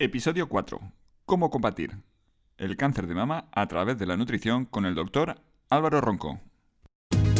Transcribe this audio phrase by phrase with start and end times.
[0.00, 0.80] Episodio 4.
[1.24, 2.02] ¿Cómo combatir
[2.58, 5.36] el cáncer de mama a través de la nutrición con el doctor
[5.70, 6.40] Álvaro Ronco?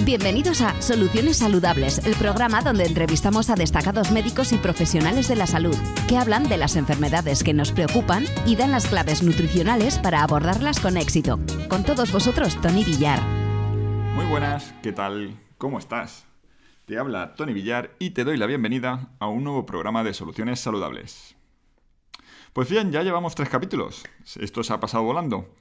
[0.04, 5.48] Bienvenidos a Soluciones Saludables, el programa donde entrevistamos a destacados médicos y profesionales de la
[5.48, 5.76] salud
[6.08, 10.78] que hablan de las enfermedades que nos preocupan y dan las claves nutricionales para abordarlas
[10.78, 11.40] con éxito.
[11.68, 13.20] Con todos vosotros, Tony Villar.
[14.14, 15.40] Muy buenas, ¿qué tal?
[15.58, 16.24] ¿Cómo estás?
[16.86, 20.60] Te habla Tony Villar y te doy la bienvenida a un nuevo programa de Soluciones
[20.60, 21.33] Saludables.
[22.54, 24.04] Pues bien, ya llevamos tres capítulos.
[24.38, 25.52] Esto se ha pasado volando.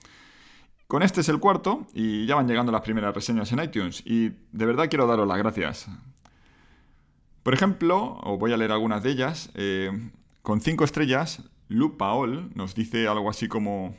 [0.86, 4.30] Con este es el cuarto y ya van llegando las primeras reseñas en iTunes y
[4.52, 5.88] de verdad quiero daros las gracias.
[7.42, 9.50] Por ejemplo, os voy a leer algunas de ellas.
[9.56, 10.12] Eh,
[10.44, 13.98] con cinco estrellas, Lu Paol nos dice algo así como...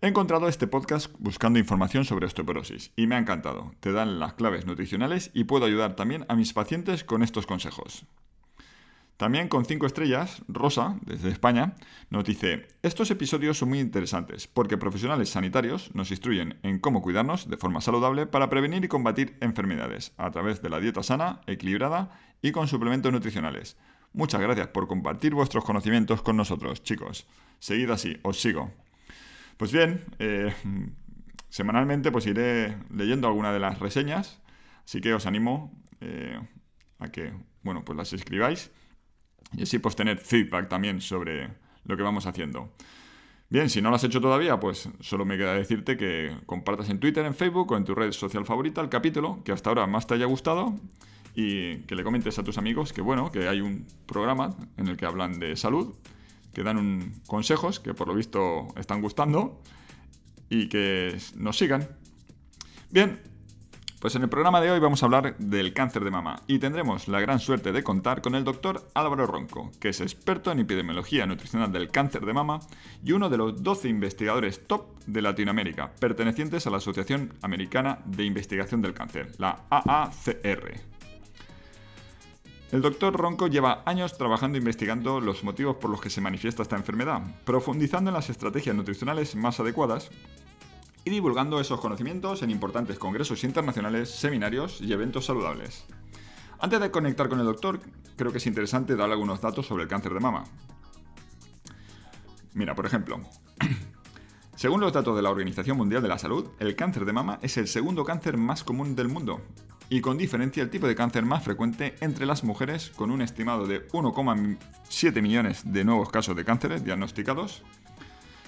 [0.00, 3.74] He encontrado este podcast buscando información sobre osteoporosis y me ha encantado.
[3.80, 8.06] Te dan las claves nutricionales y puedo ayudar también a mis pacientes con estos consejos.
[9.16, 11.76] También con cinco estrellas, Rosa, desde España,
[12.10, 17.48] nos dice, estos episodios son muy interesantes porque profesionales sanitarios nos instruyen en cómo cuidarnos
[17.48, 22.10] de forma saludable para prevenir y combatir enfermedades a través de la dieta sana, equilibrada
[22.42, 23.78] y con suplementos nutricionales.
[24.12, 27.26] Muchas gracias por compartir vuestros conocimientos con nosotros, chicos.
[27.58, 28.70] Seguid así, os sigo.
[29.56, 30.54] Pues bien, eh,
[31.48, 34.42] semanalmente pues iré leyendo alguna de las reseñas,
[34.84, 36.38] así que os animo eh,
[36.98, 38.70] a que, bueno, pues las escribáis
[39.56, 41.50] y así pues tener feedback también sobre
[41.84, 42.70] lo que vamos haciendo.
[43.48, 46.98] Bien, si no lo has hecho todavía, pues solo me queda decirte que compartas en
[46.98, 50.06] Twitter, en Facebook o en tu red social favorita el capítulo que hasta ahora más
[50.06, 50.74] te haya gustado
[51.34, 54.96] y que le comentes a tus amigos que bueno, que hay un programa en el
[54.96, 55.94] que hablan de salud,
[56.52, 59.62] que dan consejos que por lo visto están gustando
[60.48, 61.88] y que nos sigan.
[62.90, 63.20] Bien,
[64.00, 67.08] pues en el programa de hoy vamos a hablar del cáncer de mama y tendremos
[67.08, 71.26] la gran suerte de contar con el doctor Álvaro Ronco, que es experto en epidemiología
[71.26, 72.60] nutricional del cáncer de mama
[73.02, 78.24] y uno de los 12 investigadores top de Latinoamérica, pertenecientes a la Asociación Americana de
[78.24, 80.96] Investigación del Cáncer, la AACR.
[82.72, 86.62] El doctor Ronco lleva años trabajando e investigando los motivos por los que se manifiesta
[86.62, 90.10] esta enfermedad, profundizando en las estrategias nutricionales más adecuadas
[91.06, 95.84] y divulgando esos conocimientos en importantes congresos internacionales, seminarios y eventos saludables.
[96.58, 97.78] Antes de conectar con el doctor,
[98.16, 100.42] creo que es interesante dar algunos datos sobre el cáncer de mama.
[102.54, 103.20] Mira, por ejemplo,
[104.56, 107.56] según los datos de la Organización Mundial de la Salud, el cáncer de mama es
[107.56, 109.40] el segundo cáncer más común del mundo
[109.88, 113.68] y con diferencia el tipo de cáncer más frecuente entre las mujeres, con un estimado
[113.68, 117.62] de 1,7 millones de nuevos casos de cánceres diagnosticados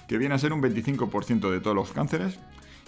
[0.09, 2.39] que viene a ser un 25% de todos los cánceres,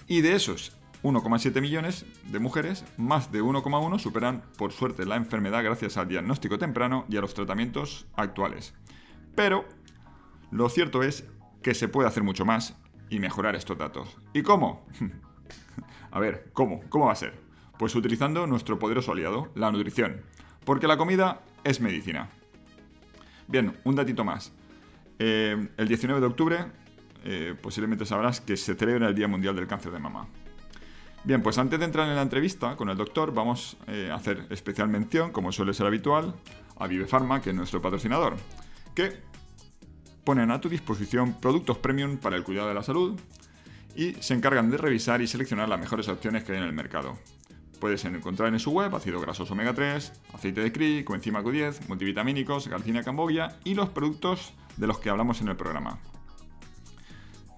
[0.07, 5.63] y de esos 1,7 millones de mujeres, más de 1,1 superan por suerte la enfermedad
[5.63, 8.73] gracias al diagnóstico temprano y a los tratamientos actuales.
[9.35, 9.65] Pero
[10.49, 11.29] lo cierto es
[11.61, 12.75] que se puede hacer mucho más
[13.11, 14.17] y mejorar estos datos.
[14.33, 14.87] ¿Y cómo?
[16.11, 16.81] a ver, ¿cómo?
[16.89, 17.39] ¿Cómo va a ser?
[17.77, 20.21] Pues utilizando nuestro poderoso aliado, la nutrición.
[20.65, 22.29] Porque la comida es medicina.
[23.47, 24.51] Bien, un datito más.
[25.19, 26.80] Eh, el 19 de octubre
[27.23, 30.27] eh, posiblemente sabrás que se celebra el Día Mundial del Cáncer de Mama.
[31.23, 34.47] Bien, pues antes de entrar en la entrevista con el doctor, vamos eh, a hacer
[34.49, 36.33] especial mención, como suele ser habitual,
[36.77, 38.37] a Vive Pharma, que es nuestro patrocinador,
[38.95, 39.19] que
[40.23, 43.19] ponen a tu disposición productos premium para el cuidado de la salud
[43.95, 47.17] y se encargan de revisar y seleccionar las mejores opciones que hay en el mercado.
[47.79, 52.67] Puedes encontrar en su web ácido grasos omega 3, aceite de CRI, coenzima Q10, multivitamínicos,
[52.67, 55.99] calcina cambogia y los productos de los que hablamos en el programa.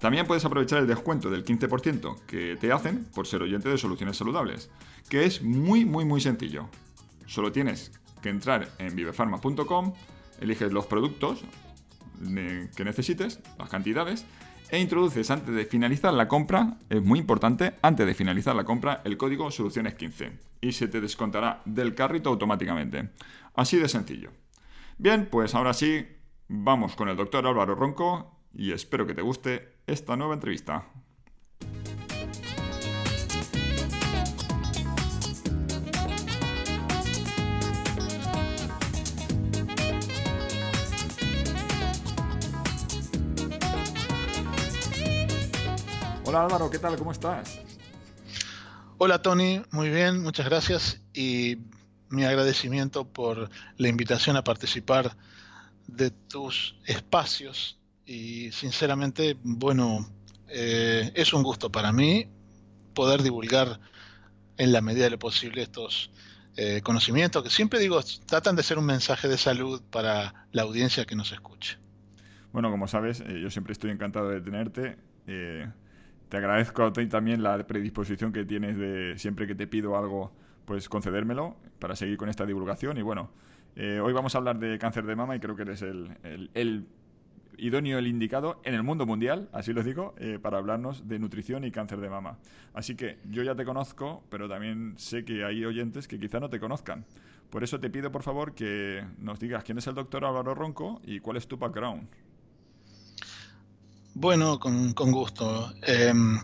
[0.00, 4.16] También puedes aprovechar el descuento del 15% que te hacen por ser oyente de Soluciones
[4.16, 4.70] Saludables,
[5.08, 6.68] que es muy muy muy sencillo.
[7.26, 9.94] Solo tienes que entrar en vivefarma.com,
[10.40, 11.44] eliges los productos
[12.76, 14.24] que necesites, las cantidades,
[14.70, 19.02] e introduces antes de finalizar la compra, es muy importante, antes de finalizar la compra,
[19.04, 23.10] el código Soluciones15 y se te descontará del carrito automáticamente.
[23.54, 24.30] Así de sencillo.
[24.96, 26.06] Bien, pues ahora sí,
[26.48, 30.86] vamos con el doctor Álvaro Ronco y espero que te guste esta nueva entrevista.
[46.24, 46.96] Hola Álvaro, ¿qué tal?
[46.96, 47.60] ¿Cómo estás?
[48.98, 51.58] Hola Tony, muy bien, muchas gracias y
[52.08, 55.16] mi agradecimiento por la invitación a participar
[55.86, 60.06] de tus espacios y sinceramente, bueno,
[60.48, 62.28] eh, es un gusto para mí
[62.94, 63.80] poder divulgar
[64.56, 66.10] en la medida de lo posible estos
[66.56, 71.04] eh, conocimientos que siempre digo tratan de ser un mensaje de salud para la audiencia
[71.04, 71.78] que nos escuche.
[72.52, 74.96] Bueno, como sabes, eh, yo siempre estoy encantado de tenerte.
[75.26, 80.32] Te agradezco a ti también la predisposición que tienes de siempre que te pido algo,
[80.64, 82.98] pues concedérmelo para seguir con esta divulgación.
[82.98, 83.30] Y bueno,
[83.76, 86.86] hoy vamos a hablar de cáncer de mama y creo que eres el,
[87.58, 91.64] idóneo, el indicado en el mundo mundial, así lo digo, eh, para hablarnos de nutrición
[91.64, 92.38] y cáncer de mama.
[92.72, 96.50] Así que yo ya te conozco, pero también sé que hay oyentes que quizá no
[96.50, 97.04] te conozcan.
[97.50, 101.00] Por eso te pido, por favor, que nos digas quién es el doctor Álvaro Ronco
[101.04, 102.08] y cuál es tu background.
[104.14, 105.72] Bueno, con, gusto.
[105.82, 106.40] Em,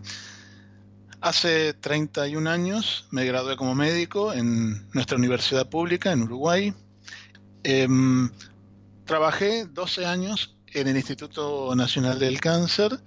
[1.21, 6.73] hace 31 años me gradué como médico en nuestra universidad pública en Uruguay.
[7.63, 8.29] Em,
[9.05, 12.99] trabajé 12 años en el Instituto Nacional del Cáncer,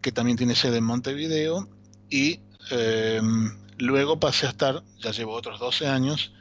[0.00, 1.68] que también tiene sede en Montevideo,
[2.10, 2.40] y
[2.70, 6.32] em, luego pasé a estar, ya llevo otros 12 años,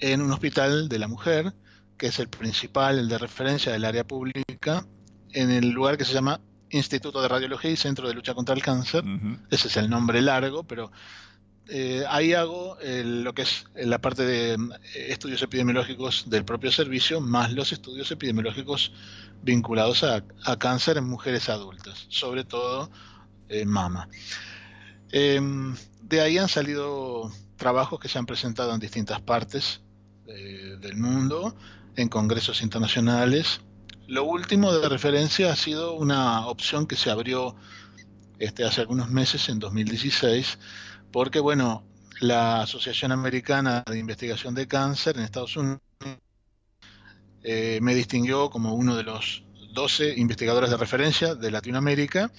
[0.00, 1.54] en un hospital de la mujer,
[1.96, 4.86] que es el principal, el de referencia del área pública,
[5.32, 8.62] en el lugar que se llama Instituto de Radiología y Centro de Lucha contra el
[8.62, 9.04] Cáncer.
[9.50, 10.90] Ese es el nombre largo, pero
[11.68, 14.58] eh, ahí hago lo que es la parte de eh,
[15.08, 18.92] estudios epidemiológicos del propio servicio, más los estudios epidemiológicos
[19.42, 20.22] vinculados a,
[20.58, 22.90] cáncer en mujeres adultas, sobre todo
[23.48, 24.08] en mama.
[25.10, 29.80] Em, de ahí han salido trabajos que se han presentado en distintas partes
[30.26, 31.54] eh, del mundo,
[31.96, 33.60] en congresos internacionales,
[34.06, 37.56] lo último de referencia ha sido una opción que se abrió
[38.38, 40.58] este, hace algunos meses, en 2016,
[41.14, 41.84] porque, bueno,
[42.18, 45.80] la Asociación Americana de Investigación de Cáncer en Estados Unidos
[47.44, 49.44] eh, me distinguió como uno de los
[49.74, 52.32] 12 investigadores de referencia de Latinoamérica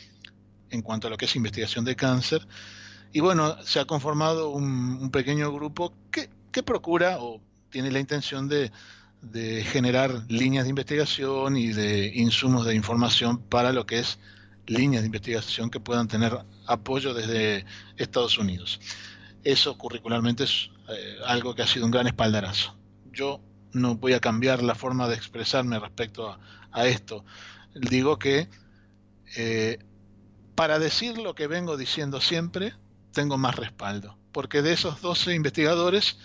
[0.72, 2.45] en cuanto a lo que es investigación de cáncer.
[3.13, 6.28] Y bueno, se ha conformado un, pequeño grupo que,
[6.62, 7.39] procura o
[7.69, 8.71] tiene la intención de
[9.71, 14.19] generar líneas de investigación y de insumos de información para lo que es
[14.68, 17.65] líneas de investigación que puedan tener apoyo desde
[17.97, 18.79] Estados Unidos.
[19.44, 22.75] Eso curricularmente es eh, algo que ha sido un gran espaldarazo.
[23.12, 23.41] Yo
[23.73, 26.38] no voy a cambiar la forma de expresarme respecto
[26.71, 27.23] a, esto.
[27.73, 28.50] Digo que
[29.38, 29.79] eh,
[30.56, 32.73] para decir lo que vengo diciendo siempre,
[33.11, 36.18] tengo más respaldo, porque de esos 12 investigadores,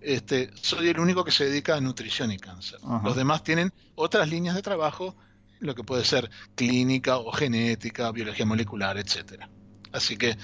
[0.00, 2.78] este, soy el único que se dedica a nutrición y cáncer.
[3.02, 5.16] Los demás tienen otras líneas de trabajo,
[5.58, 9.48] lo que puede ser clínica o genética, biología molecular, etcétera.
[9.96, 10.36] Así que,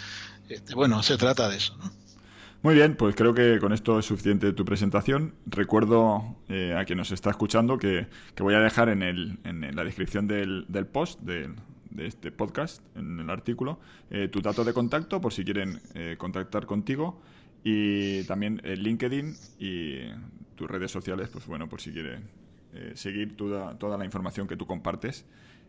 [0.49, 1.77] este, bueno, se trata de eso.
[2.63, 5.35] Muy bien, pues creo que con esto es suficiente tu presentación.
[5.47, 8.07] Recuerdo eh, a quien nos está escuchando que,
[8.39, 11.51] voy a dejar en, el, en la descripción del, post, de,
[11.99, 16.67] este podcast, en el artículo, eh, tu dato de contacto por si quieren eh, contactar
[16.67, 17.21] contigo
[17.65, 20.09] y también el LinkedIn y
[20.55, 22.23] tus redes sociales, pues bueno, por si quieren
[22.75, 25.27] eh, seguir toda, toda la información que tú compartes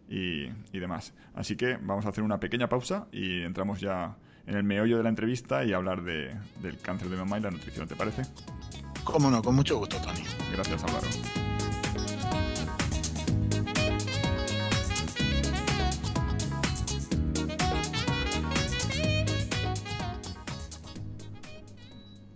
[0.10, 1.14] y, y, demás.
[1.34, 4.16] Así que vamos a hacer una pequeña pausa y entramos ya
[4.46, 7.52] en el meollo de la entrevista y hablar de, del cáncer de mama y la
[7.52, 8.24] nutrición, ¿te parece?
[9.04, 10.24] Cómo no, con mucho gusto, Tony.
[10.52, 11.08] Gracias, Álvaro.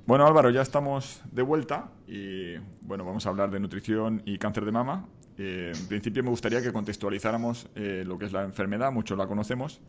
[0.05, 4.63] Bueno, Álvaro, ya estamos de vuelta y bueno, vamos a hablar de nutrición y cáncer
[4.63, 5.05] de mama.
[5.37, 9.27] Eh, en principio me gustaría que contextualizáramos eh, lo que es la enfermedad, muchos la
[9.27, 9.79] conocemos,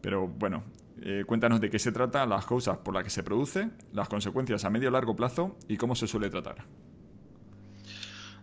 [0.00, 0.64] pero bueno,
[1.02, 4.64] eh, cuéntanos de qué se trata, las causas por las que se produce, las consecuencias
[4.64, 6.64] a medio y largo plazo y cómo se suele tratar.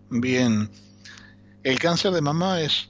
[0.09, 0.69] Bien,
[1.63, 2.89] el cáncer de mama es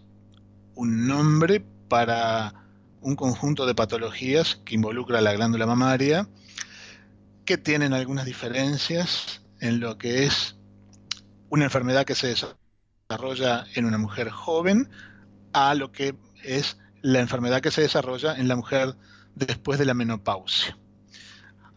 [0.75, 2.53] un nombre para
[3.01, 6.27] un conjunto de patologías que involucra la glándula mamaria
[7.45, 10.55] que tienen algunas diferencias en lo que es
[11.49, 12.64] una enfermedad que se desarrolla
[13.75, 14.89] en una mujer joven
[15.53, 18.95] a lo que es la enfermedad que se desarrolla en la mujer
[19.35, 20.77] después de la menopausia.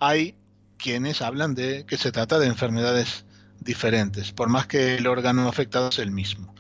[0.01, 0.37] Hay
[0.79, 3.27] quienes hablan de que se trata de enfermedades
[3.61, 6.55] diferentes, por más que el órgano afectado es el mismo.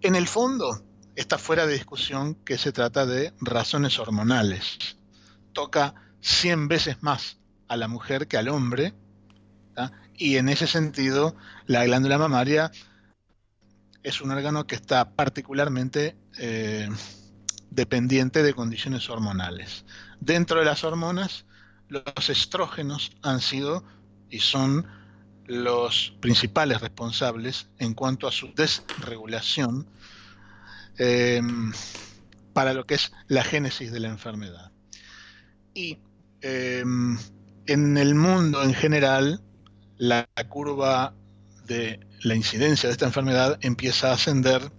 [0.00, 0.82] En el fondo,
[1.14, 4.96] está fuera de discusión que se trata de razones hormonales.
[5.52, 7.36] Toca 100 veces más
[7.68, 8.94] a la mujer que al hombre,
[10.16, 12.70] y en ese sentido la glándula mamaria
[14.02, 16.88] es un órgano que está particularmente eh,
[17.70, 19.84] dependiente de condiciones hormonales.
[20.20, 21.46] Dentro de las hormonas,
[21.88, 23.84] los estrógenos han sido
[24.30, 24.86] y son
[25.46, 29.86] los principales responsables en cuanto a su desregulación
[30.98, 31.40] eh,
[32.52, 34.72] para lo que es la génesis de la enfermedad.
[35.74, 35.98] Y
[36.40, 36.84] eh,
[37.66, 39.42] en el mundo en general,
[39.96, 41.14] la curva
[41.66, 44.72] de la incidencia de esta enfermedad empieza a ascender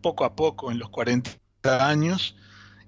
[0.00, 1.30] poco a poco en los 40
[1.62, 2.36] años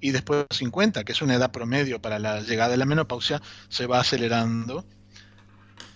[0.01, 2.87] y después de los 50, que es una edad promedio para la llegada de la
[2.87, 4.85] menopausia, se va acelerando.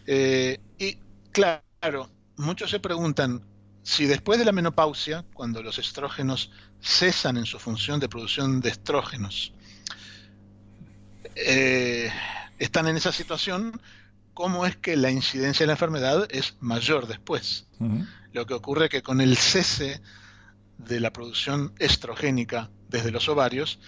[0.06, 0.98] Eh, y
[1.32, 3.42] claro, muchos se preguntan
[3.82, 6.50] si después de la menopausia, cuando los estrógenos
[6.80, 9.52] cesan en su función de producción de estrógenos,
[11.34, 12.10] eh,
[12.58, 13.80] están en esa situación,
[14.36, 17.66] ¿cómo es que la incidencia de la enfermedad es mayor después?
[18.32, 20.02] Lo que ocurre es que con el cese
[20.76, 23.78] de la producción estrogénica desde los ovarios,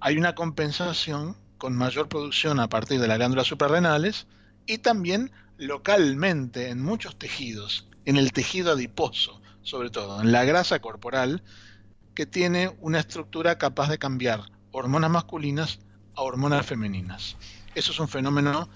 [0.00, 4.26] hay una compensación con mayor producción a partir de las glándulas suprarrenales
[4.66, 10.80] y también localmente en muchos tejidos, en el tejido adiposo, sobre todo, en la grasa
[10.80, 11.42] corporal,
[12.14, 15.78] que tiene una estructura capaz de cambiar hormonas masculinas
[16.14, 17.38] a hormonas femeninas.
[17.74, 18.68] Eso es un fenómeno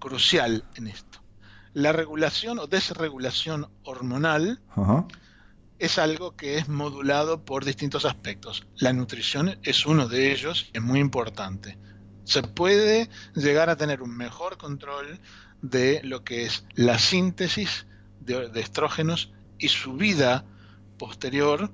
[0.00, 1.20] crucial en esto.
[1.72, 4.60] La regulación o desregulación hormonal
[5.78, 8.66] es algo que es modulado por distintos aspectos.
[8.76, 11.78] La nutrición es uno de ellos, es muy importante.
[12.24, 15.20] Se puede llegar a tener un mejor control
[15.62, 17.86] de lo que es la síntesis
[18.20, 20.44] de, estrógenos y su vida
[20.98, 21.72] posterior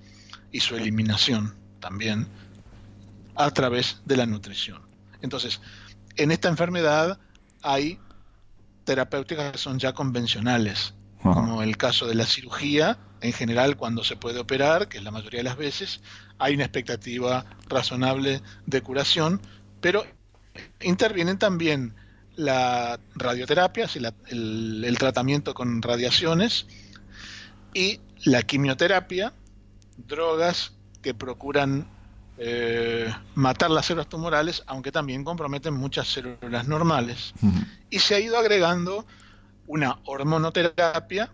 [0.53, 2.29] y su eliminación también
[3.35, 4.83] a través de la nutrición.
[5.23, 5.61] Entonces,
[6.17, 7.19] en esta enfermedad
[7.63, 7.99] hay
[8.87, 14.17] terapéuticas que son ya convencionales, como el caso de la cirugía, en general cuando se
[14.17, 16.01] puede operar, que es la mayoría de las veces,
[16.39, 19.41] hay una expectativa razonable de curación,
[19.81, 20.07] pero
[20.81, 21.95] intervienen también
[22.37, 23.89] la radioterapia,
[24.29, 26.67] el, tratamiento con radiaciones
[27.75, 29.33] y la quimioterapia,
[29.97, 31.89] drogas que procuran
[32.39, 37.33] eh, matar las células tumorales, aunque también comprometen muchas células normales.
[37.91, 39.07] Y se ha ido agregando
[39.67, 41.31] una hormonoterapia,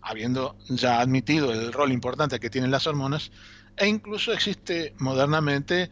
[0.00, 3.30] habiendo ya admitido el rol importante que tienen las hormonas,
[3.76, 5.90] e incluso existe modernamente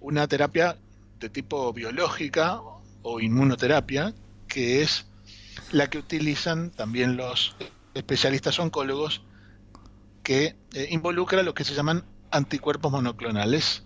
[0.00, 0.76] una terapia
[1.18, 2.60] de tipo biológica
[3.02, 4.14] o inmunoterapia,
[4.46, 5.06] que es
[5.72, 7.56] la que utilizan también los
[7.94, 9.22] especialistas oncólogos,
[10.22, 13.84] que eh, involucra lo que se llaman anticuerpos monoclonales,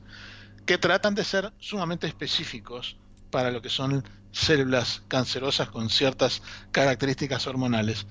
[0.67, 2.97] que tratan de ser sumamente específicos
[3.31, 8.07] para lo que son células cancerosas con ciertas características hormonales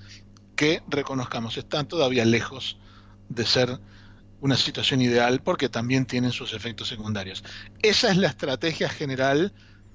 [0.56, 2.78] que reconozcamos están todavía lejos
[3.28, 3.80] de ser
[4.40, 7.42] una situación ideal porque también tienen sus efectos secundarios.
[7.82, 9.52] Esa es la estrategia general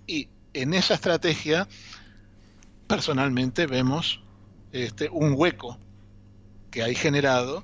[0.08, 1.68] y en esa estrategia,
[2.88, 4.22] personalmente vemos
[4.72, 5.78] este, un hueco
[6.72, 7.64] que hay generado,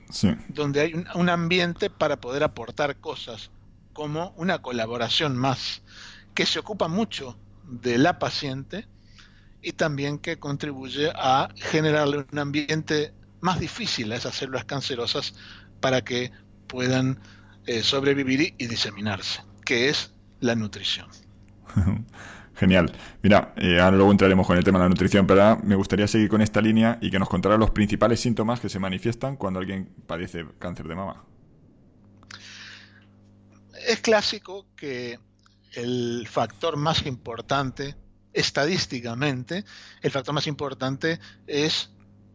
[0.50, 3.52] donde hay un, ambiente para poder aportar cosas,
[3.94, 5.82] como una colaboración más,
[6.34, 8.88] que se ocupa mucho de la paciente
[9.62, 15.34] y también que contribuye a generarle un ambiente más difícil a esas células cancerosas
[15.80, 16.32] para que
[16.68, 17.20] puedan
[17.66, 21.08] eh, sobrevivir y diseminarse, que es la nutrición.
[22.56, 22.92] Genial.
[23.22, 26.30] Mira, eh, ahora luego entraremos con el tema de la nutrición, pero me gustaría seguir
[26.30, 29.90] con esta línea y que nos contara los principales síntomas que se manifiestan cuando alguien
[30.08, 31.26] padece cáncer de mama.
[33.88, 35.20] Es clásico que
[35.74, 37.96] el factor más importante,
[38.34, 39.66] estadísticamente,
[40.02, 41.92] el factor más importante es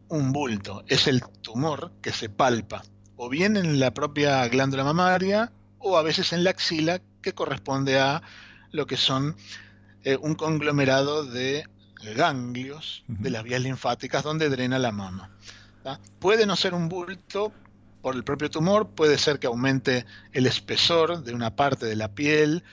[0.07, 2.83] un bulto, es el tumor que se palpa,
[3.15, 7.99] o bien en la propia glándula mamaria, o a veces en la axila, que corresponde
[7.99, 8.21] a
[8.71, 9.35] lo que son
[10.03, 11.65] eh, un conglomerado de
[12.15, 15.29] ganglios de las vías linfáticas donde drena la mama.
[16.19, 17.51] Puede no ser un bulto
[18.01, 22.09] por el propio tumor, puede ser que aumente el espesor de una parte de la
[22.09, 22.63] piel,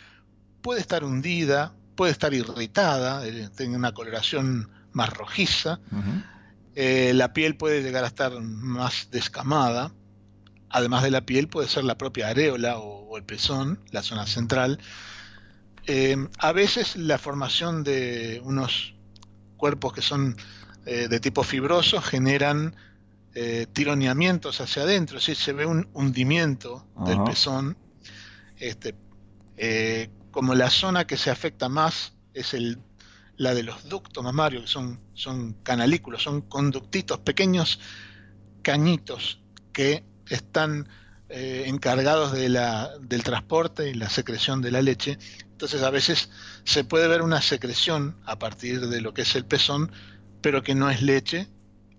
[0.62, 5.80] puede estar hundida, puede estar irritada, eh, tiene una coloración más rojiza,
[6.74, 9.92] eh, la piel puede llegar a estar más descamada,
[10.70, 14.78] además de la piel puede ser la propia areola o el pezón, la zona central,
[15.90, 18.94] eh, a veces la formación de unos
[19.56, 20.36] cuerpos que son
[20.84, 22.76] eh, de tipo fibroso generan
[23.34, 27.78] eh, tironeamientos hacia adentro, es decir, se ve un hundimiento del pezón.
[28.58, 28.94] Este,
[30.30, 32.80] como la zona que se afecta más es el,
[33.38, 37.80] la de los ductos mamarios, que son, son canalículos, son conductitos, pequeños
[38.60, 39.40] cañitos
[39.72, 40.86] que están
[41.30, 45.18] encargados de la, del transporte y la secreción de la leche
[45.58, 46.30] entonces a veces
[46.62, 49.90] se puede ver una secreción a partir de lo que es el pezón,
[50.40, 51.48] pero que no es leche,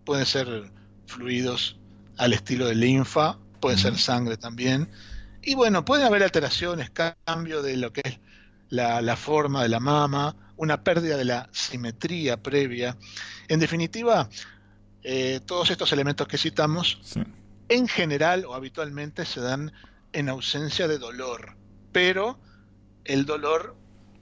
[0.06, 0.72] pueden ser
[1.08, 1.78] fluidos
[2.16, 4.90] al estilo de linfa, puede ser sangre también.
[5.42, 8.20] Y bueno, pueden haber alteraciones, cambio de lo que es
[8.70, 12.96] la, forma de la mama, una pérdida de la simetría previa.
[13.50, 14.30] En definitiva,
[15.04, 17.02] eh, todos estos elementos que citamos,
[17.68, 19.74] en general o habitualmente se dan
[20.14, 21.58] en ausencia de dolor,
[21.92, 22.40] pero
[23.10, 23.76] el dolor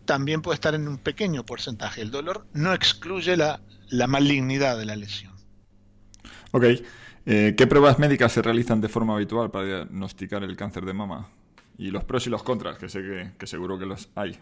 [0.05, 2.01] también puede estar en un pequeño porcentaje.
[2.01, 3.59] El dolor no excluye la,
[4.07, 5.33] malignidad de la lesión.
[6.51, 6.63] Ok.
[7.25, 11.29] Eh, ¿Qué pruebas médicas se realizan de forma habitual para diagnosticar el cáncer de mama?
[11.77, 14.39] Y los pros y los contras, que sé que seguro que los hay.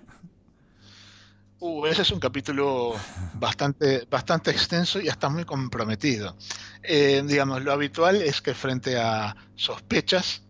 [1.59, 2.93] Uh, ese es un capítulo
[3.33, 6.37] bastante, bastante extenso y hasta muy comprometido.
[6.83, 10.43] Eh, digamos, lo habitual es que frente a sospechas,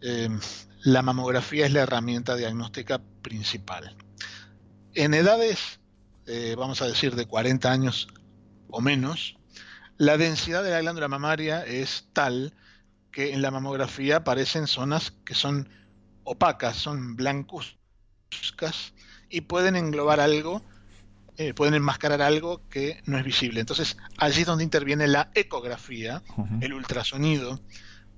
[0.00, 0.28] eh,
[0.82, 3.96] la mamografía es la herramienta diagnóstica principal.
[4.94, 5.80] En edades,
[6.26, 8.08] eh, vamos a decir, de 40 años
[8.68, 9.36] o menos,
[9.98, 12.54] la densidad de la glándula mamaria es tal
[13.12, 15.68] que en la mamografía aparecen zonas que son
[16.24, 18.94] opacas, son blancuzcas,
[19.28, 20.62] y pueden englobar algo,
[21.36, 23.60] eh, pueden enmascarar algo que no es visible.
[23.60, 26.22] Entonces, allí es donde interviene la ecografía,
[26.60, 27.60] el ultrasonido,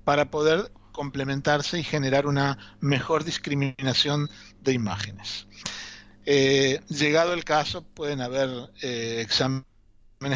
[0.03, 4.29] para poder complementarse y generar una mejor discriminación
[4.61, 5.47] de imágenes.
[6.25, 8.49] Eh, llegado el caso, pueden haber
[8.81, 9.65] eh, exámenes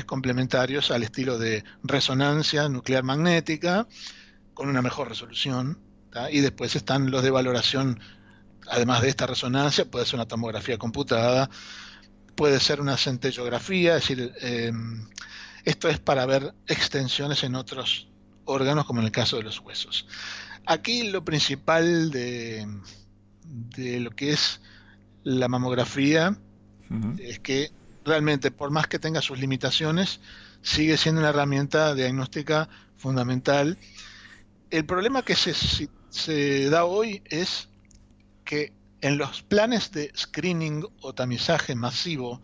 [0.06, 3.88] complementarios al estilo de resonancia nuclear magnética,
[4.54, 5.80] con una mejor resolución,
[6.32, 8.00] y después están los de valoración
[8.70, 11.50] además de esta resonancia, puede ser una tomografía computada,
[12.36, 14.72] puede ser una centellografía, es decir, eh,
[15.64, 18.08] esto es para ver extensiones en otros
[18.46, 20.08] órganos, como en el caso de los huesos.
[20.70, 22.68] Aquí lo principal de,
[23.46, 24.60] de lo que es
[25.24, 26.38] la mamografía
[27.20, 27.72] es que
[28.04, 30.20] realmente, por más que tenga sus limitaciones,
[30.62, 33.78] sigue siendo una herramienta diagnóstica fundamental.
[34.70, 35.54] El problema que se,
[36.10, 37.70] se da hoy es
[38.44, 42.42] que en los planes de screening o tamizaje masivo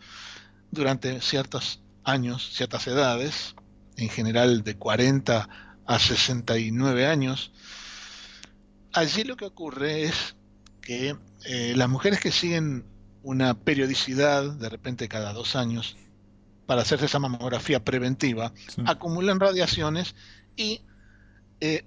[0.72, 3.56] durante ciertos años, ciertas edades,
[3.98, 5.50] en general de 40
[5.86, 7.52] a 69 años,
[8.94, 10.36] allí lo que ocurre es
[10.82, 12.86] que eh, las mujeres que siguen
[13.24, 15.96] una periodicidad, de repente cada dos años,
[16.66, 18.54] para hacerse esa mamografía preventiva,
[18.86, 20.16] acumulan radiaciones
[20.56, 20.82] y
[21.60, 21.86] eh,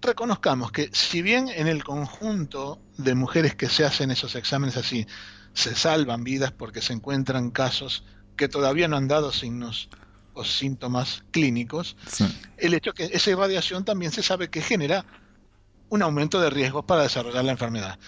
[0.00, 5.06] reconozcamos que si bien en el conjunto de mujeres que se hacen esos exámenes así
[5.54, 8.04] se salvan vidas porque se encuentran casos
[8.36, 9.88] que todavía no han dado signos
[10.34, 11.96] o síntomas clínicos,
[12.56, 15.04] el hecho que esa irradiación también se sabe que genera
[15.88, 17.98] un aumento de riesgos para desarrollar la enfermedad.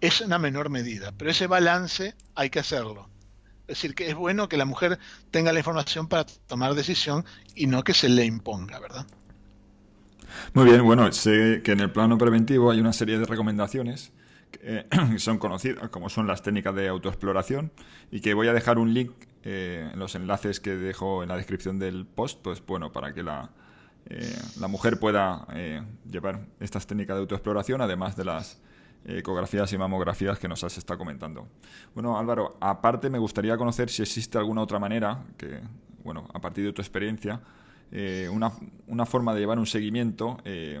[0.00, 3.08] Es una menor medida, pero ese balance hay que hacerlo.
[3.68, 4.98] Es decir, que es bueno que la mujer
[5.30, 9.06] tenga la información para tomar decisión y no que se le imponga, ¿verdad?
[10.54, 14.12] Muy bien, bueno, sé que en el plano preventivo hay una serie de recomendaciones
[14.50, 14.86] que
[15.18, 17.72] son conocidas, como son las técnicas de autoexploración,
[18.10, 19.12] y que voy a dejar un link
[19.44, 23.22] eh, en los enlaces que dejo en la descripción del post, pues bueno, para que
[23.22, 23.50] la,
[24.06, 28.60] eh, la mujer pueda eh, llevar estas técnicas de autoexploración, además de las
[29.04, 31.48] ecografías y mamografías que nos has estado comentando.
[31.94, 35.60] Bueno, Álvaro, aparte me gustaría conocer si existe alguna otra manera, que,
[36.04, 37.40] bueno, a partir de tu experiencia,
[37.94, 40.80] eh, una, forma de llevar un seguimiento eh,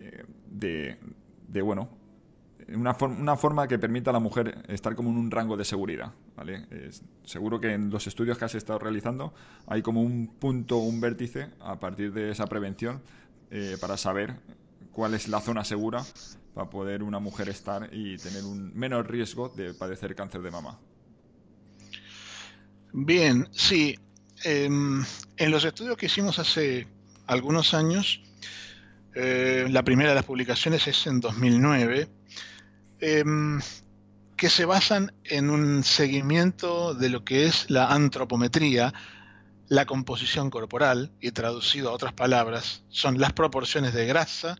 [0.00, 1.88] eh, de, bueno,
[2.74, 2.94] una,
[3.36, 6.12] forma que permita a la mujer estar como en un rango de seguridad.
[6.36, 6.66] ¿vale?
[7.24, 9.32] seguro que en los estudios que has estado realizando
[9.66, 13.00] hay como un punto, un vértice a partir de esa prevención
[13.80, 14.34] para saber
[14.92, 16.04] cuál es la zona segura
[16.54, 20.78] para poder una mujer estar y tener un menos riesgo de padecer cáncer de mama.
[22.92, 23.96] Bien, sí,
[24.44, 25.04] Em,
[25.36, 26.86] en los estudios que hicimos hace
[27.26, 28.22] algunos años,
[29.14, 32.08] eh, la primera de las publicaciones es en 2009,
[33.00, 33.60] em,
[34.36, 38.94] que se basan en un seguimiento de lo que es la antropometría,
[39.68, 44.56] la composición corporal, y traducido a otras palabras, son las proporciones de grasa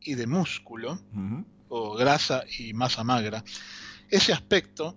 [0.00, 0.98] y de músculo,
[1.68, 3.44] o grasa y masa magra.
[4.10, 4.94] Ese aspecto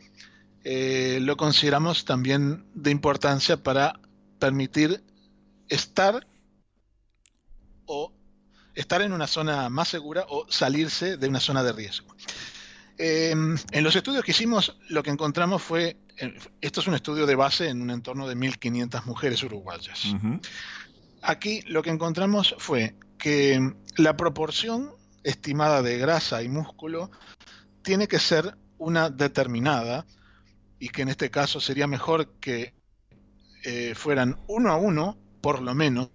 [0.63, 3.99] eh, lo consideramos también de importancia para
[4.39, 5.03] permitir
[5.69, 6.27] estar
[7.85, 8.11] o
[8.75, 12.13] estar en una zona más segura o salirse de una zona de riesgo.
[12.97, 15.97] Em, en los estudios que hicimos, lo que encontramos fue,
[16.61, 20.15] esto es un estudio de base en un entorno de 1.500 mujeres uruguayas.
[21.21, 24.91] Aquí lo que encontramos fue que la proporción
[25.23, 27.11] estimada de grasa y músculo
[27.83, 30.05] tiene que ser una determinada
[30.79, 32.73] y que en este caso sería mejor que
[33.63, 36.09] eh, fueran uno a uno, por lo menos,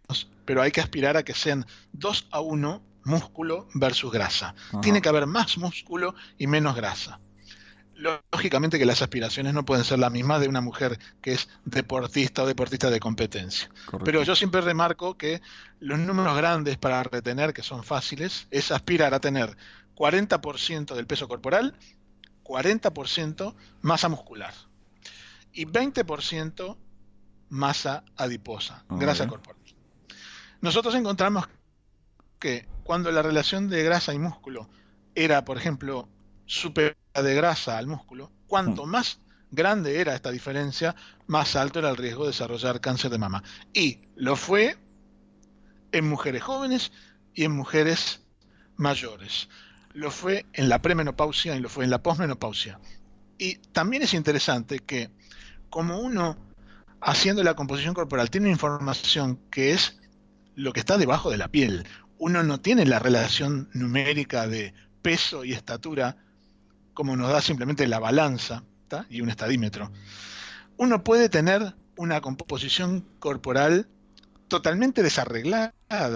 [0.45, 4.55] pero hay que aspirar a que sean dos a uno músculo versus grasa.
[4.81, 7.21] Tiene que haber más músculo y menos grasa.
[8.33, 12.43] lógicamente que las aspiraciones no pueden ser las mismas de una mujer que es deportista
[12.43, 13.71] o deportista de competencia.
[14.05, 15.41] Pero yo siempre remarco que
[15.79, 19.57] los números grandes para retener, que son fáciles, es aspirar a tener
[19.95, 21.77] 40% del peso corporal,
[22.43, 24.53] 40% masa muscular
[25.53, 26.77] y 20%
[27.51, 29.61] masa adiposa, grasa corporal.
[30.61, 31.49] Nosotros encontramos
[32.38, 34.68] que cuando la relación de grasa y músculo
[35.14, 36.09] era, por ejemplo,
[36.47, 38.90] superior de grasa al músculo, cuanto mm.
[38.90, 43.42] más grande era esta diferencia, más alto era el riesgo de desarrollar cáncer de mama.
[43.73, 44.77] Y lo fue
[45.92, 46.92] en mujeres jóvenes
[47.35, 48.23] y en mujeres
[48.77, 49.49] mayores.
[49.92, 52.81] Lo fue en la premenopausia y lo fue en la posmenopausia.
[53.38, 55.11] Y también es interesante que
[55.68, 56.37] como uno
[57.01, 59.99] haciendo la composición corporal tiene información que es
[60.55, 61.87] lo que está debajo de la piel,
[62.22, 66.16] uno no tiene la relación numérica de peso y estatura
[66.94, 68.62] como nos da simplemente la balanza
[69.11, 69.90] y un estadímetro.
[70.76, 73.88] Uno puede tener una composición corporal
[74.46, 75.74] totalmente desarreglada,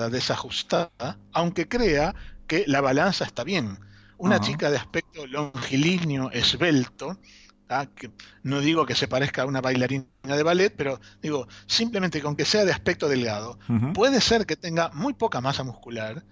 [0.08, 2.14] desajustada, aunque crea
[2.46, 3.76] que la balanza está bien.
[4.16, 7.18] Una chica de aspecto longilíneo, esbelto,
[7.94, 8.10] que
[8.42, 12.44] no digo que se parezca a una bailarina de ballet, pero digo, simplemente con que
[12.44, 13.58] sea de aspecto delgado,
[13.94, 16.24] puede ser que tenga muy poca masa muscular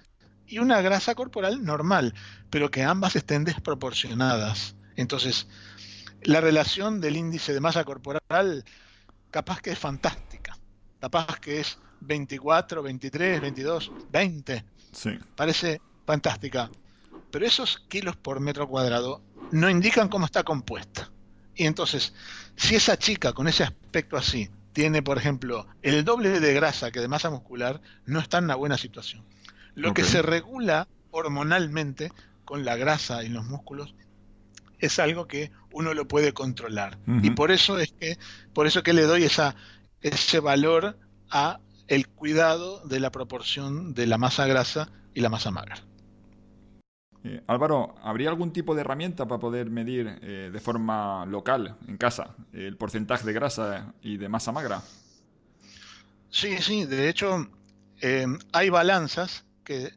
[0.46, 2.14] y una grasa corporal normal,
[2.50, 4.76] pero que ambas estén desproporcionadas.
[4.96, 5.48] Entonces,
[6.22, 8.64] la relación del índice de masa corporal
[9.30, 10.56] capaz que es fantástica,
[11.00, 14.64] capaz que es 24, 23, 22, 20.
[14.92, 15.18] Sí.
[15.34, 16.70] Parece fantástica.
[17.30, 21.10] Pero esos kilos por metro cuadrado no indican cómo está compuesta.
[21.54, 22.12] Y entonces,
[22.56, 27.00] si esa chica con ese aspecto así tiene, por ejemplo, el doble de grasa que
[27.00, 29.24] de masa muscular, no está en una buena situación.
[29.74, 32.12] Lo que se regula hormonalmente
[32.44, 33.94] con la grasa y los músculos
[34.78, 36.98] es algo que uno lo puede controlar.
[37.22, 38.18] Y por eso es que,
[38.52, 39.54] por eso que le doy esa,
[40.02, 40.98] ese valor
[41.30, 45.76] a el cuidado de la proporción de la masa grasa y la masa magra.
[47.24, 51.96] Eh, Álvaro, ¿habría algún tipo de herramienta para poder medir eh, de forma local, en
[51.96, 54.82] casa, el porcentaje de grasa y de masa magra?
[56.28, 57.48] Sí, sí, de hecho
[58.02, 59.94] eh, hay balanzas que